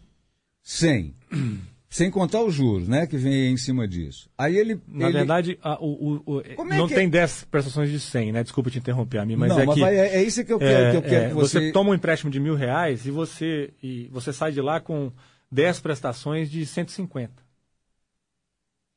100. 0.63 1.15
Sem 1.91 2.11
contar 2.11 2.43
os 2.45 2.53
juros, 2.55 2.87
né, 2.87 3.07
que 3.07 3.17
vem 3.17 3.51
em 3.51 3.57
cima 3.57 3.89
disso. 3.89 4.29
Aí 4.37 4.59
ele... 4.59 4.79
Na 4.87 5.07
ele- 5.07 5.13
verdade, 5.15 5.59
a- 5.63 5.79
o, 5.83 6.23
o- 6.27 6.41
é 6.43 6.55
não 6.77 6.87
que- 6.87 6.95
tem 6.95 7.09
10 7.09 7.45
prestações 7.45 7.91
de 7.91 7.99
100, 7.99 8.31
né? 8.33 8.43
Desculpa 8.43 8.71
te 8.71 8.77
interromper 8.79 9.17
a 9.17 9.25
mim, 9.25 9.37
mas 9.37 9.49
Não, 9.49 9.61
é 9.61 9.65
mas 9.65 9.75
que... 9.75 9.81
vai- 9.81 9.97
é, 9.97 10.17
é 10.17 10.23
isso 10.23 10.45
que 10.45 10.53
eu 10.53 10.59
quero, 10.59 10.85
é, 10.85 10.91
que, 10.91 10.97
eu 10.99 11.03
quero 11.03 11.25
é, 11.25 11.29
que 11.29 11.35
você... 11.35 11.73
toma 11.73 11.91
um 11.91 11.95
empréstimo 11.95 12.31
de 12.31 12.39
mil 12.39 12.55
reais 12.55 13.07
e 13.07 13.11
você, 13.11 13.73
e 13.83 14.07
você 14.09 14.35
sai 14.35 14.53
de 14.53 14.61
lá 14.61 14.81
com 14.81 15.11
10 15.51 15.81
prestações 15.81 16.51
de 16.51 16.67
150. 16.67 17.33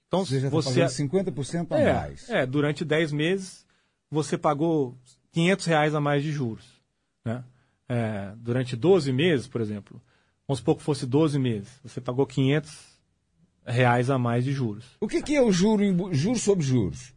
Então, 0.08 0.26
Você 0.26 0.42
já 0.42 0.48
está 0.48 0.50
você, 0.50 0.82
pagando 0.82 0.92
50% 0.92 1.72
a 1.72 1.80
é, 1.80 1.94
mais. 1.94 2.30
é, 2.30 2.46
durante 2.46 2.84
10 2.84 3.14
meses 3.14 3.66
você 4.10 4.38
pagou 4.38 4.98
500 5.32 5.66
reais 5.66 5.96
a 5.96 6.02
mais 6.02 6.22
de 6.24 6.34
juros. 6.34 6.66
É, 7.93 8.32
durante 8.38 8.75
12 8.75 9.12
meses, 9.12 9.47
por 9.47 9.60
exemplo, 9.60 10.01
vamos 10.47 10.60
supor 10.60 10.77
que 10.77 10.84
fosse 10.84 11.06
12 11.06 11.38
meses, 11.38 11.67
você 11.84 11.99
pagou 11.99 12.25
500 12.25 12.71
reais 13.65 14.10
a 14.10 14.17
mais 14.17 14.45
de 14.45 14.54
juros. 14.54 14.86
O 14.99 15.08
que, 15.08 15.21
que 15.21 15.36
é 15.36 15.41
o 15.41 15.51
juro, 15.51 15.84
em 15.84 16.13
juros 16.13 16.41
sobre 16.41 16.63
juros? 16.63 17.13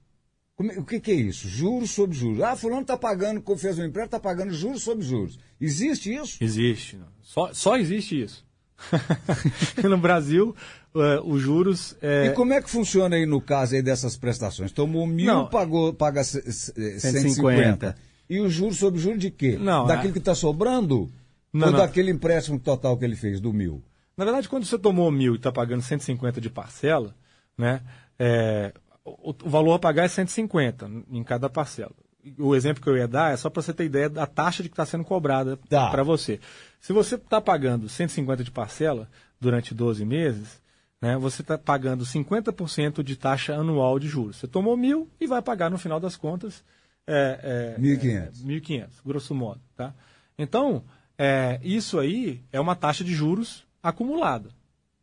É- 0.60 0.78
o 0.80 0.84
que, 0.84 0.98
que 1.00 1.10
é 1.10 1.14
isso? 1.14 1.48
Juros 1.48 1.90
sobre 1.90 2.16
juros. 2.16 2.40
Ah, 2.42 2.56
fulano 2.56 2.82
está 2.82 2.96
pagando, 2.96 3.40
como 3.40 3.58
fez 3.58 3.78
um 3.78 3.84
empréstimo, 3.84 4.06
está 4.16 4.20
pagando 4.20 4.52
juros 4.52 4.82
sobre 4.82 5.04
juros. 5.04 5.38
Existe 5.60 6.12
isso? 6.14 6.42
Existe. 6.42 6.96
não. 6.96 7.06
Só, 7.22 7.52
só 7.54 7.76
existe 7.76 8.20
isso. 8.22 8.44
no 9.88 9.98
Brasil, 9.98 10.54
eh, 10.94 11.20
os 11.24 11.40
juros. 11.40 11.96
eh, 12.02 12.26
E 12.26 12.30
como 12.34 12.52
é 12.52 12.60
que 12.62 12.68
funciona 12.70 13.16
aí 13.16 13.26
no 13.26 13.40
caso 13.40 13.74
aí 13.74 13.82
dessas 13.82 14.16
prestações? 14.16 14.72
Tomou 14.72 15.06
mil, 15.06 15.26
Não. 15.26 15.48
pagou, 15.48 15.92
paga 15.94 16.22
c- 16.24 16.40
c- 16.50 16.72
eh, 16.76 16.98
150. 16.98 17.00
150. 17.00 17.96
E 18.28 18.40
o 18.40 18.48
juros 18.48 18.78
sobre 18.78 18.98
juros 19.00 19.20
de 19.20 19.30
quê? 19.30 19.58
Não, 19.60 19.86
Daquilo 19.86 20.10
é- 20.10 20.12
que 20.12 20.18
está 20.18 20.34
sobrando? 20.34 21.10
Não, 21.52 21.66
ou 21.68 21.72
não. 21.72 21.78
daquele 21.80 22.10
empréstimo 22.10 22.58
total 22.58 22.96
que 22.96 23.04
ele 23.04 23.16
fez, 23.16 23.40
do 23.40 23.52
mil? 23.52 23.82
Na 24.16 24.24
verdade, 24.24 24.48
quando 24.48 24.64
você 24.64 24.78
tomou 24.78 25.10
mil 25.10 25.34
e 25.34 25.36
está 25.36 25.52
pagando 25.52 25.82
150 25.82 26.40
de 26.40 26.48
parcela, 26.50 27.14
né, 27.56 27.80
é, 28.18 28.72
o, 29.04 29.30
o 29.30 29.48
valor 29.50 29.74
a 29.74 29.78
pagar 29.78 30.04
é 30.04 30.08
150 30.08 30.90
em 31.10 31.22
cada 31.22 31.48
parcela. 31.50 31.92
O 32.38 32.54
exemplo 32.54 32.82
que 32.82 32.88
eu 32.88 32.96
ia 32.96 33.06
dar 33.06 33.32
é 33.32 33.36
só 33.36 33.50
para 33.50 33.60
você 33.62 33.72
ter 33.74 33.84
ideia 33.84 34.08
da 34.08 34.26
taxa 34.26 34.62
de 34.62 34.68
que 34.68 34.72
está 34.72 34.86
sendo 34.86 35.04
cobrada 35.04 35.58
Tá. 35.68 35.90
para 35.90 36.02
você. 36.02 36.40
Se 36.80 36.92
você 36.92 37.16
está 37.16 37.40
pagando 37.40 37.88
150 37.88 38.42
de 38.42 38.50
parcela 38.50 39.08
durante 39.38 39.74
12 39.74 40.04
meses, 40.06 40.60
né, 41.02 41.18
você 41.18 41.42
está 41.42 41.58
pagando 41.58 42.04
50% 42.06 43.02
de 43.02 43.14
taxa 43.16 43.54
anual 43.54 43.98
de 43.98 44.08
juros. 44.08 44.36
Você 44.36 44.46
tomou 44.48 44.76
mil 44.76 45.08
e 45.20 45.26
vai 45.26 45.42
pagar 45.42 45.70
no 45.70 45.76
final 45.78 46.00
das 46.00 46.16
contas 46.16 46.64
é, 47.06 47.74
é, 47.76 47.80
1.500. 47.80 48.06
é, 48.06 48.30
1.500, 48.30 48.88
grosso 49.04 49.34
modo. 49.34 49.60
Tá? 49.76 49.94
Então, 50.38 50.84
é, 51.18 51.60
isso 51.62 51.98
aí 51.98 52.42
é 52.52 52.60
uma 52.60 52.74
taxa 52.74 53.04
de 53.04 53.14
juros 53.14 53.64
acumulada. 53.82 54.50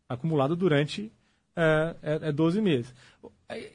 Acumulada 0.09 0.55
durante 0.55 1.11
é, 1.55 1.95
é, 2.01 2.19
é 2.29 2.31
12 2.31 2.61
meses. 2.61 2.93
É, 3.47 3.71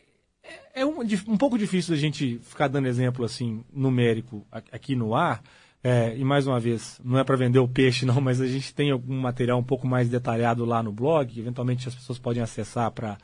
é 0.74 0.86
um, 0.86 1.00
um 1.28 1.36
pouco 1.36 1.58
difícil 1.58 1.94
a 1.94 1.98
gente 1.98 2.38
ficar 2.42 2.68
dando 2.68 2.88
exemplo 2.88 3.24
assim 3.24 3.64
numérico 3.72 4.46
aqui 4.50 4.94
no 4.94 5.14
ar. 5.14 5.42
é, 5.82 6.16
e 6.16 6.24
mais 6.24 6.46
uma 6.46 6.60
vez, 6.60 7.00
não 7.04 7.18
é 7.18 7.24
para 7.24 7.36
vender 7.36 7.58
o 7.58 7.68
peixe, 7.68 8.04
não, 8.04 8.20
mas 8.20 8.40
a 8.40 8.46
gente 8.46 8.74
tem 8.74 8.90
algum 8.90 9.18
material 9.18 9.58
um 9.58 9.64
pouco 9.64 9.86
mais 9.86 10.08
detalhado 10.08 10.64
lá 10.64 10.82
no 10.82 10.92
blog. 10.92 11.38
Eventualmente 11.38 11.88
as 11.88 11.94
pessoas 11.94 12.18
podem 12.18 12.42
acessar 12.42 12.90
para 12.90 13.16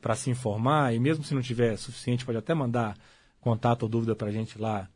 para 0.00 0.16
se 0.16 0.30
informar. 0.30 0.94
E 0.94 0.98
mesmo 0.98 1.22
se 1.22 1.34
não 1.34 1.42
tiver 1.42 1.76
suficiente, 1.76 2.24
pode 2.24 2.38
até 2.38 2.54
mandar 2.54 2.96
contato 3.50 3.82
ou 3.84 3.88
dúvida 3.88 4.14
para 4.14 4.28
a 4.28 4.32
gente 4.32 4.58
lá 4.58 4.88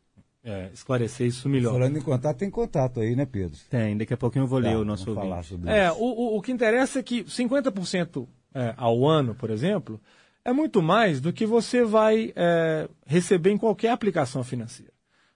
é, 0.43 0.69
esclarecer 0.73 1.25
isso 1.27 1.47
melhor. 1.47 1.73
Falando 1.73 1.97
em 1.97 2.01
contato, 2.01 2.37
tem 2.37 2.49
contato 2.49 2.99
aí, 2.99 3.15
né, 3.15 3.25
Pedro? 3.25 3.57
Tem, 3.69 3.95
daqui 3.97 4.13
a 4.13 4.17
pouquinho 4.17 4.43
eu 4.43 4.47
vou 4.47 4.59
ler 4.59 4.73
Tá, 4.73 4.79
o 4.79 4.85
nosso 4.85 5.05
vamos 5.05 5.21
falar 5.21 5.37
ouvinte. 5.37 5.49
sobre 5.55 5.71
É, 5.71 5.87
isso. 5.87 5.97
o, 5.99 6.37
o, 6.37 6.41
que 6.41 6.51
interessa 6.51 6.99
é 6.99 7.03
que 7.03 7.23
50% 7.23 8.27
é, 8.53 8.73
ao 8.77 9.05
ano, 9.07 9.33
por 9.33 9.49
exemplo, 9.49 9.99
é 10.45 10.51
muito 10.51 10.81
mais 10.81 11.21
do 11.21 11.31
que 11.31 11.45
você 11.45 11.83
vai 11.85 12.33
é, 12.35 12.87
receber 13.05 13.51
em 13.51 13.57
qualquer 13.57 13.89
aplicação 13.91 14.43
financeira. 14.43 14.91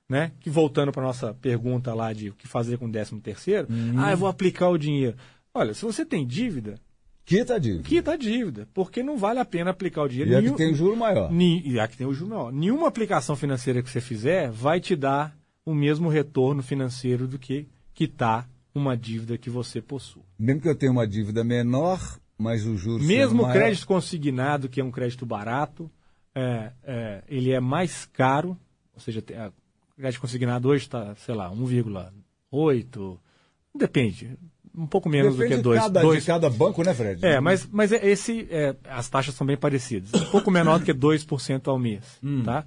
Né? 0.09 0.31
Que 0.39 0.49
voltando 0.49 0.91
para 0.91 1.01
a 1.03 1.07
nossa 1.07 1.33
pergunta 1.33 1.93
lá 1.93 2.13
de 2.13 2.29
o 2.29 2.33
que 2.33 2.47
fazer 2.47 2.77
com 2.77 2.85
o 2.85 2.91
13 2.91 3.19
terceiro, 3.19 3.67
Uhum. 3.69 3.95
ah, 3.97 4.11
eu 4.11 4.17
vou 4.17 4.29
aplicar 4.29 4.69
o 4.69 4.77
dinheiro. 4.77 5.17
Olha, 5.53 5.73
se 5.73 5.83
você 5.83 6.05
tem 6.05 6.25
dívida, 6.25 6.75
Quita 7.27 7.55
a 7.55 7.59
dívida. 7.59 7.83
quita 7.83 8.11
a 8.13 8.15
dívida, 8.17 8.67
porque 8.73 9.03
não 9.03 9.17
vale 9.17 9.39
a 9.39 9.43
pena 9.45 9.71
aplicar 9.71 10.03
o 10.03 10.07
dinheiro. 10.07 10.31
E 10.31 10.33
é 10.33 10.37
que 10.37 10.43
Nenhum- 10.45 10.55
tem 10.55 10.73
juro 10.73 10.95
maior. 10.95 11.29
Ni- 11.29 11.61
E 11.67 11.77
aqui 11.77 11.97
tem 11.97 12.07
o 12.07 12.13
juro 12.13 12.29
maior. 12.31 12.53
Nenhuma 12.53 12.87
aplicação 12.87 13.35
financeira 13.35 13.83
que 13.83 13.89
você 13.89 13.99
fizer 13.99 14.49
vai 14.49 14.79
te 14.79 14.95
dar 14.95 15.37
o 15.65 15.73
mesmo 15.75 16.07
retorno 16.07 16.63
financeiro 16.63 17.27
do 17.27 17.37
que 17.37 17.67
quitar 17.93 18.49
uma 18.73 18.95
dívida 18.95 19.37
que 19.37 19.49
você 19.49 19.81
possui. 19.81 20.21
Mesmo 20.39 20.61
que 20.61 20.69
eu 20.69 20.75
tenha 20.75 20.91
uma 20.91 21.05
dívida 21.05 21.43
menor, 21.43 21.99
mas 22.37 22.65
o 22.65 22.77
juros 22.77 23.05
Mesmo 23.05 23.41
o 23.41 23.45
maior- 23.45 23.53
crédito 23.59 23.85
consignado, 23.85 24.69
que 24.69 24.79
é 24.79 24.83
um 24.83 24.91
crédito 24.91 25.25
barato, 25.25 25.91
é, 26.33 26.71
é, 26.81 27.23
ele 27.27 27.51
é 27.51 27.59
mais 27.59 28.05
caro, 28.05 28.57
ou 28.93 29.01
seja, 29.01 29.21
tem- 29.21 29.35
a- 29.35 29.49
o 29.91 29.95
crédito 29.99 30.21
consignado 30.21 30.69
hoje 30.69 30.85
está, 30.85 31.13
sei 31.15 31.35
lá, 31.35 31.51
1,8, 31.51 33.19
depende, 33.75 34.37
um 34.77 34.85
pouco 34.85 35.09
menos 35.09 35.35
Depende 35.35 35.55
do 35.55 35.57
que 35.57 35.63
2. 35.63 35.79
de, 35.79 35.85
cada, 35.93 36.19
de 36.19 36.25
cada 36.25 36.49
banco, 36.49 36.83
né, 36.83 36.93
Fred? 36.93 37.25
É, 37.25 37.39
mas, 37.39 37.67
mas 37.71 37.91
é- 37.91 38.05
esse, 38.07 38.47
é, 38.51 38.75
as 38.87 39.09
taxas 39.09 39.33
são 39.33 39.45
bem 39.47 39.57
parecidas. 39.57 40.13
Um 40.13 40.25
pouco 40.31 40.51
menor 40.51 40.77
do 40.79 40.85
que 40.85 40.93
2% 40.93 41.67
ao 41.67 41.79
mês. 41.79 42.03
Tá? 42.45 42.65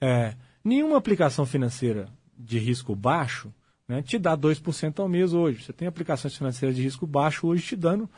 É, 0.00 0.34
nenhuma 0.64 0.96
aplicação 0.98 1.46
financeira 1.46 2.08
de 2.36 2.58
risco 2.58 2.96
baixo 2.96 3.52
né, 3.86 4.02
te 4.02 4.18
dá 4.18 4.36
2% 4.36 4.98
ao 4.98 5.08
mês 5.08 5.32
hoje. 5.32 5.62
Você 5.62 5.72
tem 5.72 5.86
aplicações 5.86 6.34
financeiras 6.36 6.74
de 6.76 6.82
risco 6.82 7.06
baixo 7.06 7.46
hoje 7.46 7.62
te 7.64 7.76
dando 7.76 8.10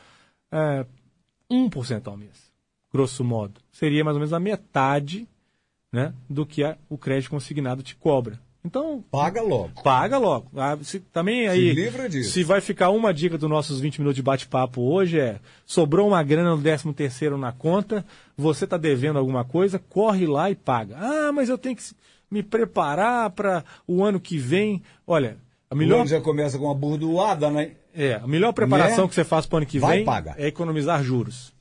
é, 0.51 0.87
1% 1.53 2.07
ao 2.09 2.17
mês, 2.17 2.51
grosso 2.93 3.23
modo. 3.23 3.61
Seria 3.71 4.03
mais 4.05 4.15
ou 4.15 4.21
menos 4.21 4.33
a 4.33 4.41
metade 4.41 5.29
né, 5.93 6.15
do 6.31 6.47
que 6.47 6.65
a- 6.65 6.77
o 6.89 6.97
crédito 6.97 7.31
consignado 7.31 7.83
te 7.83 7.95
cobra. 7.97 8.41
Então, 8.67 9.05
Paga 9.11 9.43
logo. 9.43 9.83
paga 9.83 10.17
logo. 10.17 10.47
Ah, 10.57 10.77
se- 10.83 10.99
também 11.01 11.47
aí, 11.49 11.73
livra 11.73 12.09
disso. 12.09 12.31
se 12.33 12.43
vai 12.43 12.61
ficar 12.63 12.89
uma 12.91 13.13
dica 13.13 13.37
dos 13.37 13.49
nossos 13.51 13.79
20 13.79 13.99
minutos 13.99 14.17
de 14.17 14.23
bate-papo 14.23 14.81
hoje 14.81 15.21
é, 15.21 15.39
sobrou 15.67 16.09
uma 16.09 16.23
grana 16.23 16.51
no 16.57 16.63
13 16.63 16.93
terceiro 16.95 17.37
na 17.37 17.53
conta, 17.53 18.05
você 18.37 18.65
está 18.65 18.77
devendo 18.79 19.19
alguma 19.19 19.45
coisa, 19.45 19.79
corre 19.79 20.27
lá 20.27 20.51
e 20.51 20.55
paga. 20.55 20.97
Ah, 20.99 21.31
mas 21.33 21.49
eu 21.51 21.59
tenho 21.59 21.77
que 21.77 21.83
me 22.31 22.43
preparar 22.43 23.29
para 23.31 23.63
o 23.87 24.03
ano 24.03 24.19
que 24.19 24.39
vem. 24.39 24.83
Olha, 25.07 25.37
a 25.71 25.75
O 25.75 25.79
melhor, 25.79 26.01
ano 26.01 26.09
já 26.09 26.21
começa 26.21 26.59
com 26.59 26.65
uma 26.65 26.75
burdoada, 26.75 27.51
né? 27.51 27.73
é, 27.95 28.15
a 28.15 28.27
melhor 28.27 28.53
preparação 28.53 29.05
Né? 29.05 29.09
que 29.09 29.15
você 29.15 29.25
faz 29.25 29.45
para 29.47 29.55
o 29.55 29.59
ano 29.59 29.67
que 29.67 29.79
Vai 29.79 29.99
vem 29.99 30.05
pagar. 30.07 30.41
é 30.41 30.47
economizar 30.49 31.01
juros. 31.05 31.54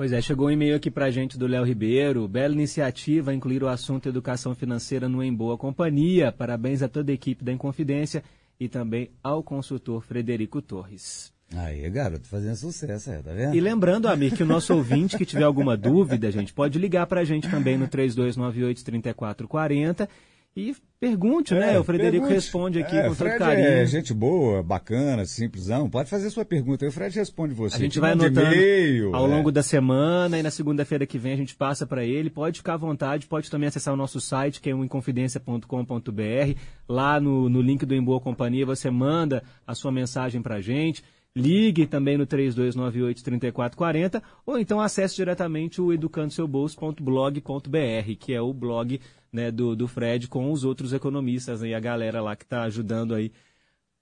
Pois 0.00 0.14
é, 0.14 0.22
chegou 0.22 0.46
um 0.46 0.50
e-mail 0.50 0.76
aqui 0.76 0.90
pra 0.90 1.10
gente 1.10 1.36
do 1.36 1.46
Léo 1.46 1.62
Ribeiro. 1.62 2.26
Bela 2.26 2.54
iniciativa 2.54 3.34
incluir 3.34 3.62
o 3.62 3.68
assunto 3.68 4.08
educação 4.08 4.54
financeira 4.54 5.10
no 5.10 5.22
Em 5.22 5.30
Boa 5.30 5.58
Companhia. 5.58 6.32
Parabéns 6.32 6.82
a 6.82 6.88
toda 6.88 7.12
a 7.12 7.14
equipe 7.14 7.44
da 7.44 7.52
Inconfidência 7.52 8.24
e 8.58 8.66
também 8.66 9.10
ao 9.22 9.42
consultor 9.42 10.02
Frederico 10.02 10.62
Torres. 10.62 11.34
Aí, 11.54 11.86
garoto, 11.90 12.26
fazendo 12.26 12.56
sucesso, 12.56 13.10
é, 13.10 13.20
tá 13.20 13.34
vendo? 13.34 13.54
E 13.54 13.60
lembrando, 13.60 14.08
Amir, 14.08 14.34
que 14.34 14.42
o 14.42 14.46
nosso 14.46 14.74
ouvinte 14.74 15.18
que 15.18 15.26
tiver 15.26 15.44
alguma 15.44 15.76
dúvida, 15.76 16.32
gente, 16.32 16.54
pode 16.54 16.78
ligar 16.78 17.06
pra 17.06 17.22
gente 17.22 17.50
também 17.50 17.76
no 17.76 17.86
3298-3440 17.86 20.08
e 20.56 20.74
pergunte, 20.98 21.54
né? 21.54 21.78
O 21.78 21.84
Frederico 21.84 22.24
É, 22.24 22.28
pergunte. 22.28 22.34
responde 22.34 22.78
aqui 22.80 22.96
É, 22.96 23.02
com 23.02 23.08
todo 23.08 23.16
Fred 23.16 23.38
carinho. 23.38 23.68
É 23.68 23.86
gente 23.86 24.12
boa, 24.12 24.62
bacana, 24.62 25.24
simplesão. 25.24 25.88
Pode 25.88 26.10
fazer 26.10 26.28
sua 26.28 26.44
pergunta 26.44 26.84
aí, 26.84 26.88
o 26.88 26.92
Fred 26.92 27.14
responde 27.16 27.54
você. 27.54 27.76
A 27.76 27.78
gente 27.78 27.92
Te 27.92 28.00
vai 28.00 28.12
anotando 28.12 28.40
e-mail, 28.52 29.14
ao 29.14 29.26
é. 29.26 29.28
longo 29.28 29.50
da 29.52 29.62
semana 29.62 30.38
e 30.38 30.42
na 30.42 30.50
segunda-feira 30.50 31.06
que 31.06 31.16
vem 31.18 31.32
a 31.32 31.36
gente 31.36 31.54
passa 31.54 31.86
para 31.86 32.04
ele. 32.04 32.28
Pode 32.28 32.58
ficar 32.58 32.74
à 32.74 32.76
vontade, 32.76 33.26
pode 33.26 33.48
também 33.50 33.68
acessar 33.68 33.94
o 33.94 33.96
nosso 33.96 34.20
site, 34.20 34.60
que 34.60 34.68
é 34.68 34.74
o 34.74 34.84
inconfidencia.com.br. 34.84 36.58
Lá 36.88 37.20
no, 37.20 37.48
no 37.48 37.62
link 37.62 37.86
do 37.86 37.94
Em 37.94 38.02
Boa 38.02 38.20
Companhia 38.20 38.66
você 38.66 38.90
manda 38.90 39.42
a 39.66 39.74
sua 39.74 39.90
mensagem 39.92 40.42
para 40.42 40.56
a 40.56 40.60
gente. 40.60 41.02
Ligue 41.36 41.86
também 41.86 42.18
no 42.18 42.26
3298-3440 42.26 44.20
ou 44.44 44.58
então 44.58 44.80
acesse 44.80 45.14
diretamente 45.14 45.80
o 45.80 45.92
educandoseubolso.blog.br, 45.92 48.14
que 48.18 48.34
é 48.34 48.40
o 48.40 48.52
blog 48.52 49.00
né, 49.32 49.50
do, 49.50 49.76
do 49.76 49.86
Fred 49.86 50.28
com 50.28 50.50
os 50.50 50.64
outros 50.64 50.92
economistas 50.92 51.62
e 51.62 51.74
a 51.74 51.80
galera 51.80 52.20
lá 52.20 52.34
que 52.36 52.44
está 52.44 52.62
ajudando 52.62 53.14
aí, 53.14 53.32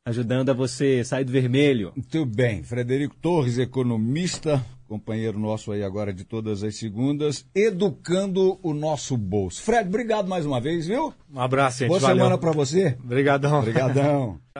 ajudando 0.05 0.51
a 0.51 0.55
você 0.55 1.05
sair 1.05 1.25
do 1.25 1.33
vermelho. 1.33 1.93
Muito 1.95 2.25
bem. 2.25 2.63
Frederico 2.63 3.17
Torres, 3.17 3.59
economista, 3.59 4.65
companheiro 4.89 5.39
nosso 5.39 5.71
aí 5.71 5.83
agora 5.83 6.13
de 6.13 6.25
todas 6.25 6.65
as 6.65 6.77
segundas, 6.77 7.47
educando 7.55 8.59
o 8.63 8.73
nosso 8.73 9.17
bolso. 9.17 9.63
Fred, 9.63 9.89
obrigado 9.89 10.29
mais 10.29 10.47
uma 10.47 10.61
vez, 10.61 10.87
viu? 10.87 11.13
Um 11.31 11.41
abraço, 11.41 11.81
gente. 11.81 11.89
Boa 11.89 12.01
valeu. 12.01 12.17
semana 12.17 12.39
para 12.39 12.53
você. 12.53 12.97
Obrigadão. 13.05 13.59
Obrigadão. 13.59 14.41